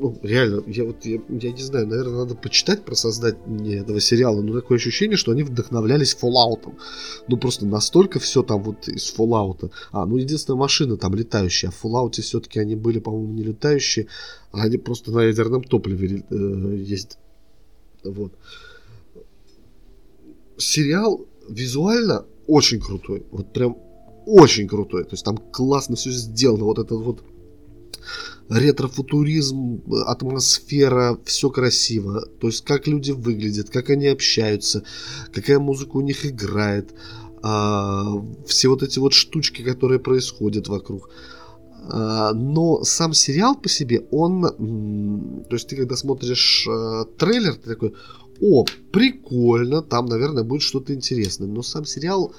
ну, 0.03 0.19
реально, 0.23 0.65
я 0.67 0.85
вот 0.85 1.05
я, 1.05 1.21
я 1.29 1.53
не 1.53 1.63
знаю, 1.63 1.87
наверное, 1.87 2.17
надо 2.17 2.35
почитать 2.35 2.85
про 2.85 2.97
создание 2.97 3.79
этого 3.79 4.01
сериала, 4.01 4.43
но 4.43 4.53
такое 4.53 4.79
ощущение, 4.79 5.17
что 5.17 5.31
они 5.31 5.45
вдохновлялись 5.45 6.17
Fallout. 6.21 6.75
Ну 7.29 7.37
просто 7.37 7.67
настолько 7.67 8.19
все 8.19 8.43
там 8.43 8.65
вот 8.65 8.89
из 8.89 9.15
Fallout. 9.17 9.71
А, 9.93 10.05
ну 10.05 10.17
единственная 10.17 10.59
машина 10.59 10.97
там 10.97 11.15
летающая, 11.15 11.69
а 11.69 11.73
в 11.73 11.85
Fallout 11.85 12.21
все-таки 12.21 12.59
они 12.59 12.75
были, 12.75 12.99
по-моему, 12.99 13.33
не 13.33 13.45
летающие, 13.45 14.09
а 14.51 14.63
они 14.63 14.77
просто 14.77 15.13
на 15.13 15.21
ядерном 15.21 15.63
топливе 15.63 16.25
э, 16.29 16.75
ездят. 16.79 17.19
Вот. 18.03 18.33
Сериал 20.59 21.25
визуально 21.49 22.25
очень 22.49 22.81
крутой. 22.81 23.25
Вот 23.31 23.53
прям 23.53 23.77
очень 24.27 24.67
крутой. 24.67 25.05
То 25.05 25.13
есть 25.13 25.25
там 25.25 25.37
классно 25.37 25.95
все 25.95 26.11
сделано. 26.11 26.65
Вот 26.65 26.81
этот 26.81 27.01
вот 27.01 27.23
ретрофутуризм, 28.59 29.83
атмосфера, 30.07 31.19
все 31.25 31.51
красиво. 31.51 32.27
То 32.41 32.49
есть, 32.49 32.65
как 32.65 32.87
люди 32.87 33.13
выглядят, 33.13 33.71
как 33.71 33.91
они 33.91 34.09
общаются, 34.09 34.85
какая 35.33 35.59
музыка 35.59 35.97
у 35.97 36.01
них 36.01 36.27
играет, 36.27 36.95
а, 37.43 38.23
все 38.47 38.69
вот 38.69 38.83
эти 38.83 38.99
вот 38.99 39.15
штучки, 39.15 39.63
которые 39.63 39.99
происходят 40.01 40.69
вокруг. 40.69 41.11
А, 41.89 42.33
но 42.33 42.85
сам 42.85 43.15
сериал 43.15 43.57
по 43.57 43.69
себе, 43.69 44.07
он... 44.11 44.43
То 45.49 45.57
есть, 45.57 45.69
ты 45.69 45.77
когда 45.77 45.97
смотришь 45.97 46.67
а, 46.69 47.05
трейлер, 47.05 47.55
ты 47.55 47.71
такой, 47.71 47.95
о, 48.41 48.65
прикольно, 48.93 49.83
там, 49.83 50.07
наверное, 50.07 50.45
будет 50.45 50.63
что-то 50.63 50.93
интересное. 50.95 51.49
Но 51.49 51.63
сам 51.63 51.85
сериал, 51.85 52.35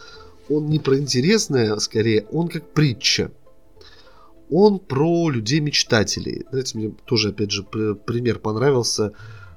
он 0.50 0.68
не 0.68 0.80
про 0.80 0.98
интересное, 0.98 1.78
скорее, 1.80 2.26
он 2.32 2.50
как 2.50 2.72
притча 2.74 3.32
он 4.50 4.80
про 4.80 5.30
людей-мечтателей. 5.30 6.46
Знаете, 6.50 6.78
мне 6.78 6.94
тоже, 7.06 7.30
опять 7.30 7.52
же, 7.52 7.64
пример 7.64 8.40
понравился 8.40 9.14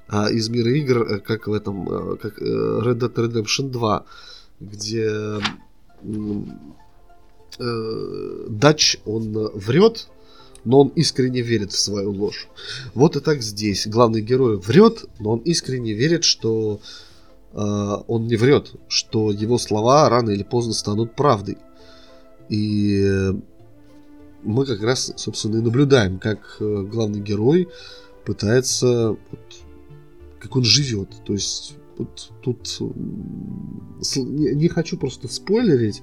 а, 0.09 0.31
из 0.31 0.49
мира 0.49 0.71
игр, 0.71 1.03
э, 1.03 1.19
как 1.19 1.49
в 1.49 1.53
этом, 1.53 1.89
а, 1.89 2.17
как 2.17 2.41
э, 2.41 2.45
Red 2.45 2.99
Dead 2.99 3.15
Redemption 3.15 3.71
2, 3.71 4.05
где 4.61 5.41
э, 7.59 8.47
Дач, 8.49 8.99
он 9.05 9.33
врет, 9.55 10.09
но 10.65 10.81
он 10.81 10.89
искренне 10.89 11.41
верит 11.43 11.73
в 11.73 11.79
свою 11.79 12.11
ложь. 12.13 12.49
Вот 12.95 13.17
и 13.17 13.21
так 13.21 13.43
здесь. 13.43 13.87
Главный 13.87 14.21
герой 14.21 14.59
врет, 14.59 15.07
но 15.19 15.33
он 15.33 15.39
искренне 15.41 15.93
верит, 15.95 16.25
что 16.25 16.81
э, 17.53 17.59
он 17.59 18.27
не 18.27 18.37
врет, 18.37 18.73
что 18.89 19.31
его 19.31 19.59
слова 19.59 20.09
рано 20.09 20.31
или 20.31 20.43
поздно 20.43 20.75
станут 20.75 21.15
правдой. 21.15 21.59
И 22.49 23.33
мы 24.47 24.65
как 24.65 24.83
раз, 24.83 25.13
собственно, 25.17 25.57
и 25.57 25.61
наблюдаем, 25.61 26.19
как 26.19 26.57
э, 26.61 26.83
главный 26.91 27.21
герой 27.21 27.69
пытается, 28.25 29.11
вот, 29.11 29.41
как 30.39 30.57
он 30.57 30.65
живет. 30.65 31.11
То 31.25 31.33
есть 31.33 31.77
вот 31.99 32.31
тут 32.43 32.79
не, 34.17 34.69
хочу 34.69 34.97
просто 34.97 35.29
спойлерить. 35.29 36.03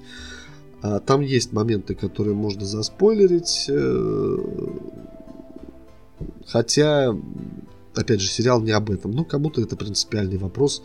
А 0.82 1.00
там 1.00 1.22
есть 1.22 1.52
моменты, 1.52 1.94
которые 1.94 2.34
можно 2.34 2.66
заспойлерить. 2.66 3.66
Э, 3.68 4.36
хотя 6.46 7.16
опять 7.94 8.20
же, 8.20 8.28
сериал 8.28 8.60
не 8.60 8.72
об 8.72 8.90
этом. 8.90 9.12
Ну, 9.12 9.24
кому-то 9.24 9.60
это 9.60 9.76
принципиальный 9.76 10.38
вопрос. 10.38 10.82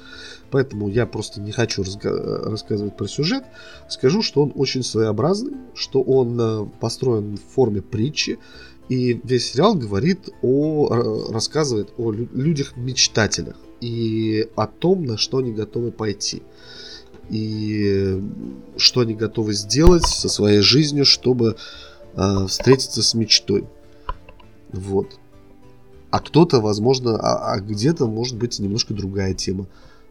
Поэтому 0.52 0.90
я 0.90 1.06
просто 1.06 1.42
не 1.42 1.52
хочу 1.52 1.84
рассказывать 1.84 2.98
про 2.98 3.08
сюжет. 3.08 3.44
Скажу, 3.90 4.22
что 4.22 4.44
он 4.44 4.52
очень 4.56 4.84
своеобразный, 4.84 5.54
что 5.74 6.02
он 6.02 6.40
э, 6.40 6.66
построен 6.80 7.38
в 7.38 7.54
форме 7.54 7.82
притчи. 7.82 8.40
И 8.90 9.22
весь 9.24 9.52
сериал 9.52 9.76
говорит 9.76 10.30
о, 10.42 11.30
рассказывает 11.32 11.94
о 11.98 12.12
людях-мечтателях 12.12 13.56
и 13.82 14.50
о 14.56 14.66
том, 14.66 15.06
на 15.06 15.18
что 15.18 15.38
они 15.38 15.52
готовы 15.52 15.92
пойти. 15.92 16.42
И 17.30 18.20
что 18.78 19.02
они 19.02 19.14
готовы 19.14 19.54
сделать 19.54 20.06
со 20.08 20.28
своей 20.28 20.62
жизнью, 20.62 21.06
чтобы 21.06 21.56
э, 22.16 22.46
встретиться 22.48 23.04
с 23.04 23.14
мечтой. 23.14 23.66
Вот. 24.72 25.20
А 26.12 26.20
кто-то, 26.20 26.60
возможно, 26.60 27.18
а, 27.18 27.54
а 27.54 27.60
где-то 27.60 28.08
может 28.08 28.38
быть 28.38 28.60
немножко 28.60 28.94
другая 28.94 29.34
тема. 29.34 29.68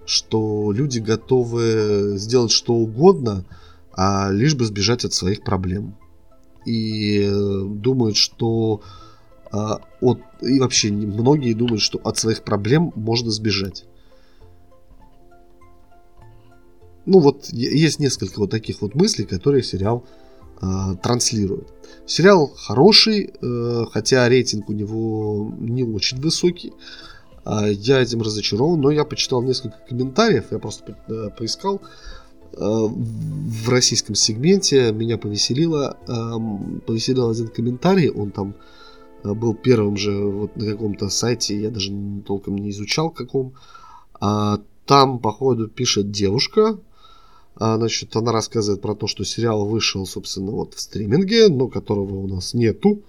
Что 0.06 0.72
люди 0.72 1.00
готовы 1.00 2.14
сделать 2.16 2.52
что 2.52 2.74
угодно, 2.74 3.44
а 3.92 4.30
лишь 4.30 4.54
бы 4.54 4.64
сбежать 4.64 5.04
от 5.04 5.12
своих 5.12 5.42
проблем. 5.42 5.96
И 6.64 7.22
э, 7.22 7.62
думают, 7.64 8.16
что 8.16 8.80
а, 9.50 9.80
от, 10.00 10.20
и 10.42 10.60
вообще 10.60 10.92
многие 10.92 11.54
думают, 11.54 11.82
что 11.82 11.98
от 12.04 12.16
своих 12.16 12.42
проблем 12.42 12.92
можно 12.94 13.30
сбежать. 13.30 13.84
Ну 17.06 17.20
вот 17.20 17.48
есть 17.50 17.98
несколько 17.98 18.38
вот 18.38 18.50
таких 18.50 18.82
вот 18.82 18.94
мыслей, 18.94 19.24
которые 19.24 19.62
сериал 19.62 20.04
э, 20.60 20.66
транслирует. 21.02 21.68
Сериал 22.06 22.52
хороший, 22.56 23.30
э, 23.40 23.84
хотя 23.92 24.28
рейтинг 24.28 24.68
у 24.68 24.72
него 24.72 25.52
не 25.58 25.84
очень 25.84 26.20
высокий. 26.20 26.72
Э, 27.44 27.70
я 27.72 28.00
этим 28.00 28.22
разочарован, 28.22 28.80
но 28.80 28.90
я 28.90 29.04
почитал 29.04 29.42
несколько 29.42 29.78
комментариев, 29.88 30.46
я 30.50 30.58
просто 30.58 30.96
э, 31.08 31.30
поискал 31.36 31.80
в 32.50 33.68
российском 33.68 34.14
сегменте. 34.14 34.90
Меня 34.90 35.18
повеселило, 35.18 35.96
э, 36.08 36.80
повеселил 36.86 37.30
один 37.30 37.48
комментарий, 37.48 38.10
он 38.10 38.30
там 38.30 38.54
был 39.22 39.54
первым 39.54 39.96
же 39.96 40.12
вот 40.12 40.56
на 40.56 40.64
каком-то 40.64 41.08
сайте, 41.08 41.60
я 41.60 41.70
даже 41.70 41.92
толком 42.26 42.56
не 42.56 42.70
изучал 42.70 43.10
каком. 43.10 43.52
А, 44.20 44.60
там, 44.86 45.18
походу, 45.18 45.68
пишет 45.68 46.10
девушка, 46.10 46.78
значит, 47.58 48.14
она 48.14 48.32
рассказывает 48.32 48.80
про 48.80 48.94
то, 48.94 49.06
что 49.06 49.24
сериал 49.24 49.66
вышел, 49.66 50.06
собственно, 50.06 50.52
вот 50.52 50.74
в 50.74 50.80
стриминге, 50.80 51.48
но 51.48 51.68
которого 51.68 52.14
у 52.14 52.28
нас 52.28 52.54
нету. 52.54 53.02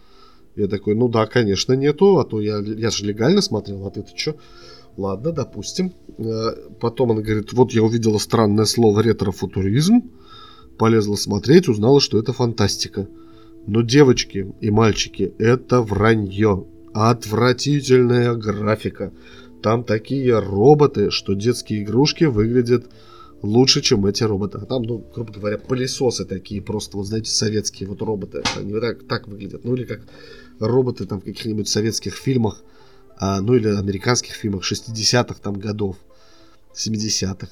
Я 0.55 0.67
такой, 0.67 0.95
ну 0.95 1.07
да, 1.07 1.25
конечно, 1.27 1.73
нету, 1.73 2.17
а 2.17 2.25
то 2.25 2.41
я, 2.41 2.57
я 2.59 2.89
же 2.89 3.05
легально 3.05 3.41
смотрел, 3.41 3.85
а 3.85 3.91
ты-то 3.91 4.09
что? 4.15 4.35
Ладно, 4.97 5.31
допустим. 5.31 5.93
А, 6.17 6.51
потом 6.79 7.11
она 7.11 7.21
говорит, 7.21 7.53
вот 7.53 7.71
я 7.71 7.83
увидела 7.83 8.17
странное 8.17 8.65
слово 8.65 9.01
ретрофутуризм, 9.01 10.09
полезла 10.77 11.15
смотреть, 11.15 11.69
узнала, 11.69 12.01
что 12.01 12.17
это 12.17 12.33
фантастика. 12.33 13.07
Но 13.67 13.81
девочки 13.81 14.53
и 14.61 14.71
мальчики, 14.71 15.33
это 15.37 15.81
вранье. 15.81 16.65
Отвратительная 16.93 18.33
графика. 18.33 19.13
Там 19.61 19.83
такие 19.83 20.39
роботы, 20.39 21.11
что 21.11 21.33
детские 21.33 21.83
игрушки 21.83 22.23
выглядят 22.23 22.87
лучше, 23.41 23.81
чем 23.81 24.05
эти 24.05 24.23
роботы. 24.23 24.59
А 24.61 24.65
там, 24.65 24.83
ну, 24.83 25.03
грубо 25.13 25.33
говоря, 25.33 25.57
пылесосы 25.57 26.25
такие, 26.25 26.61
просто, 26.61 26.97
вот 26.97 27.07
знаете, 27.07 27.31
советские 27.31 27.89
вот 27.89 28.01
роботы. 28.01 28.43
Они 28.57 28.79
так, 28.79 29.07
так 29.07 29.27
выглядят. 29.27 29.63
Ну, 29.63 29.75
или 29.75 29.85
как 29.85 30.01
роботы 30.59 31.05
там 31.05 31.21
в 31.21 31.23
каких-нибудь 31.23 31.67
советских 31.67 32.15
фильмах, 32.15 32.61
а, 33.17 33.41
ну, 33.41 33.55
или 33.55 33.67
американских 33.67 34.33
фильмах 34.33 34.69
60-х 34.69 35.35
там 35.41 35.53
годов, 35.55 35.97
70-х. 36.73 37.49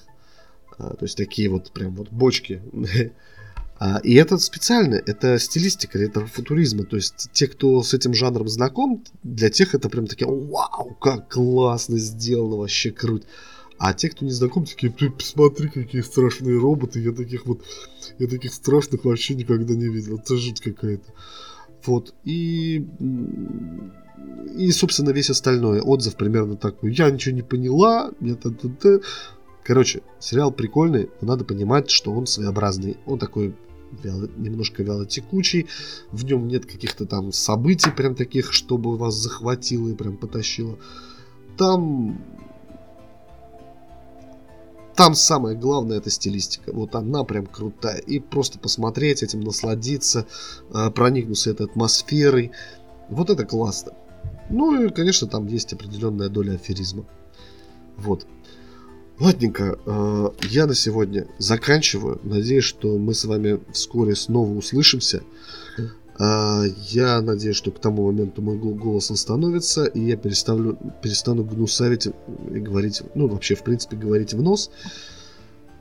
А, 0.77 0.95
то 0.95 1.05
есть 1.05 1.17
такие 1.17 1.49
вот 1.49 1.71
прям 1.71 1.95
вот 1.95 2.09
бочки. 2.11 2.61
А, 3.79 3.99
и 3.99 4.15
это 4.15 4.39
специально, 4.39 4.95
это 4.95 5.37
стилистика 5.37 5.99
ретро-футуризма. 5.99 6.83
То 6.83 6.95
есть 6.95 7.29
те, 7.31 7.45
кто 7.45 7.83
с 7.83 7.93
этим 7.93 8.15
жанром 8.15 8.47
знаком, 8.47 9.03
для 9.21 9.51
тех 9.51 9.75
это 9.75 9.87
прям 9.87 10.07
такие, 10.07 10.27
вау, 10.27 10.97
как 10.99 11.31
классно 11.31 11.99
сделано, 11.99 12.55
вообще 12.55 12.89
круто. 12.89 13.27
А 13.77 13.93
те, 13.93 14.09
кто 14.09 14.25
не 14.25 14.31
знаком, 14.31 14.65
такие, 14.65 14.91
посмотри, 15.11 15.69
какие 15.69 16.01
страшные 16.01 16.59
роботы. 16.59 16.99
Я 16.99 17.11
таких 17.11 17.45
вот, 17.45 17.61
я 18.17 18.27
таких 18.27 18.53
страшных 18.53 19.05
вообще 19.05 19.35
никогда 19.35 19.73
не 19.75 19.87
видел. 19.87 20.17
Это 20.17 20.35
жуть 20.35 20.61
какая-то. 20.61 21.13
Вот. 21.85 22.13
И, 22.23 22.87
и, 24.57 24.71
собственно, 24.71 25.11
весь 25.11 25.29
остальной 25.29 25.79
отзыв 25.81 26.15
примерно 26.15 26.55
такой. 26.57 26.93
Я 26.93 27.09
ничего 27.11 27.35
не 27.35 27.43
поняла. 27.43 28.11
Я. 28.19 28.35
Короче, 29.63 30.01
сериал 30.19 30.51
прикольный, 30.51 31.09
но 31.21 31.27
надо 31.27 31.43
понимать, 31.43 31.89
что 31.91 32.13
он 32.13 32.25
своеобразный. 32.25 32.97
Он 33.05 33.19
такой 33.19 33.53
вяло, 34.03 34.29
немножко 34.37 34.81
вяло 34.81 35.05
текучий. 35.05 35.67
В 36.11 36.25
нем 36.25 36.47
нет 36.47 36.65
каких-то 36.65 37.05
там 37.05 37.31
событий 37.31 37.91
прям 37.91 38.15
таких, 38.15 38.53
чтобы 38.53 38.97
вас 38.97 39.15
захватило 39.15 39.89
и 39.89 39.95
прям 39.95 40.17
потащило. 40.17 40.79
Там 41.57 42.21
там 44.97 45.13
самое 45.13 45.55
главное 45.55 45.99
это 45.99 46.09
стилистика. 46.09 46.73
Вот 46.73 46.95
она 46.95 47.23
прям 47.23 47.45
крутая. 47.45 47.99
И 47.99 48.19
просто 48.19 48.57
посмотреть 48.57 49.21
этим, 49.21 49.41
насладиться, 49.41 50.25
а, 50.73 50.89
проникнуться 50.89 51.51
этой 51.51 51.67
атмосферой. 51.67 52.51
Вот 53.07 53.29
это 53.29 53.45
классно. 53.45 53.93
Ну 54.49 54.83
и, 54.83 54.89
конечно, 54.89 55.27
там 55.27 55.45
есть 55.45 55.71
определенная 55.71 56.29
доля 56.29 56.55
аферизма. 56.55 57.05
Вот. 57.95 58.25
Ладненько, 59.19 59.77
а, 59.85 60.33
я 60.49 60.65
на 60.65 60.73
сегодня 60.73 61.27
заканчиваю. 61.37 62.19
Надеюсь, 62.23 62.63
что 62.63 62.97
мы 62.97 63.13
с 63.13 63.23
вами 63.25 63.59
вскоре 63.71 64.15
снова 64.15 64.51
услышимся. 64.51 65.21
А, 66.19 66.63
я 66.89 67.21
надеюсь, 67.21 67.55
что 67.55 67.71
к 67.71 67.79
тому 67.79 68.07
моменту 68.07 68.41
мой 68.41 68.57
голос 68.57 69.11
остановится, 69.11 69.85
и 69.85 70.01
я 70.01 70.17
переставлю, 70.17 70.77
перестану 71.01 71.43
гнусавить 71.43 72.07
и 72.07 72.59
говорить, 72.59 73.01
ну, 73.13 73.27
вообще, 73.27 73.55
в 73.55 73.63
принципе, 73.63 73.97
говорить 73.97 74.33
в 74.33 74.41
нос. 74.41 74.71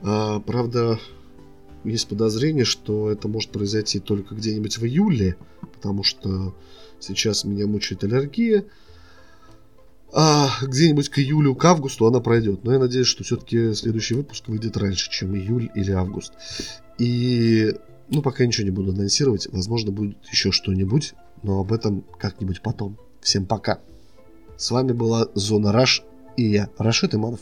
А, 0.01 0.39
правда, 0.39 0.99
есть 1.83 2.07
подозрение, 2.07 2.65
что 2.65 3.09
это 3.09 3.27
может 3.27 3.49
произойти 3.51 3.99
только 3.99 4.35
где-нибудь 4.35 4.77
в 4.77 4.85
июле, 4.85 5.37
потому 5.73 6.03
что 6.03 6.55
сейчас 6.99 7.43
меня 7.43 7.65
мучает 7.65 8.03
аллергия. 8.03 8.65
А 10.13 10.49
где-нибудь 10.61 11.09
к 11.09 11.19
июлю, 11.19 11.53
к 11.53 11.65
августу 11.65 12.05
она 12.05 12.19
пройдет. 12.19 12.63
Но 12.63 12.73
я 12.73 12.79
надеюсь, 12.79 13.07
что 13.07 13.23
все-таки 13.23 13.73
следующий 13.73 14.13
выпуск 14.13 14.47
выйдет 14.47 14.77
раньше, 14.77 15.11
чем 15.11 15.35
июль 15.35 15.69
или 15.75 15.91
август. 15.91 16.33
И 16.97 17.73
ну, 18.09 18.21
пока 18.21 18.45
ничего 18.45 18.65
не 18.65 18.71
буду 18.71 18.91
анонсировать. 18.91 19.47
Возможно, 19.51 19.91
будет 19.91 20.17
еще 20.29 20.51
что-нибудь, 20.51 21.13
но 21.43 21.59
об 21.59 21.73
этом 21.73 22.03
как-нибудь 22.19 22.61
потом. 22.61 22.97
Всем 23.21 23.45
пока. 23.45 23.79
С 24.55 24.71
вами 24.71 24.91
была 24.93 25.27
Зона 25.35 25.71
Раш 25.71 26.03
и 26.35 26.43
я, 26.43 26.69
Рашид 26.77 27.13
Иманов. 27.13 27.41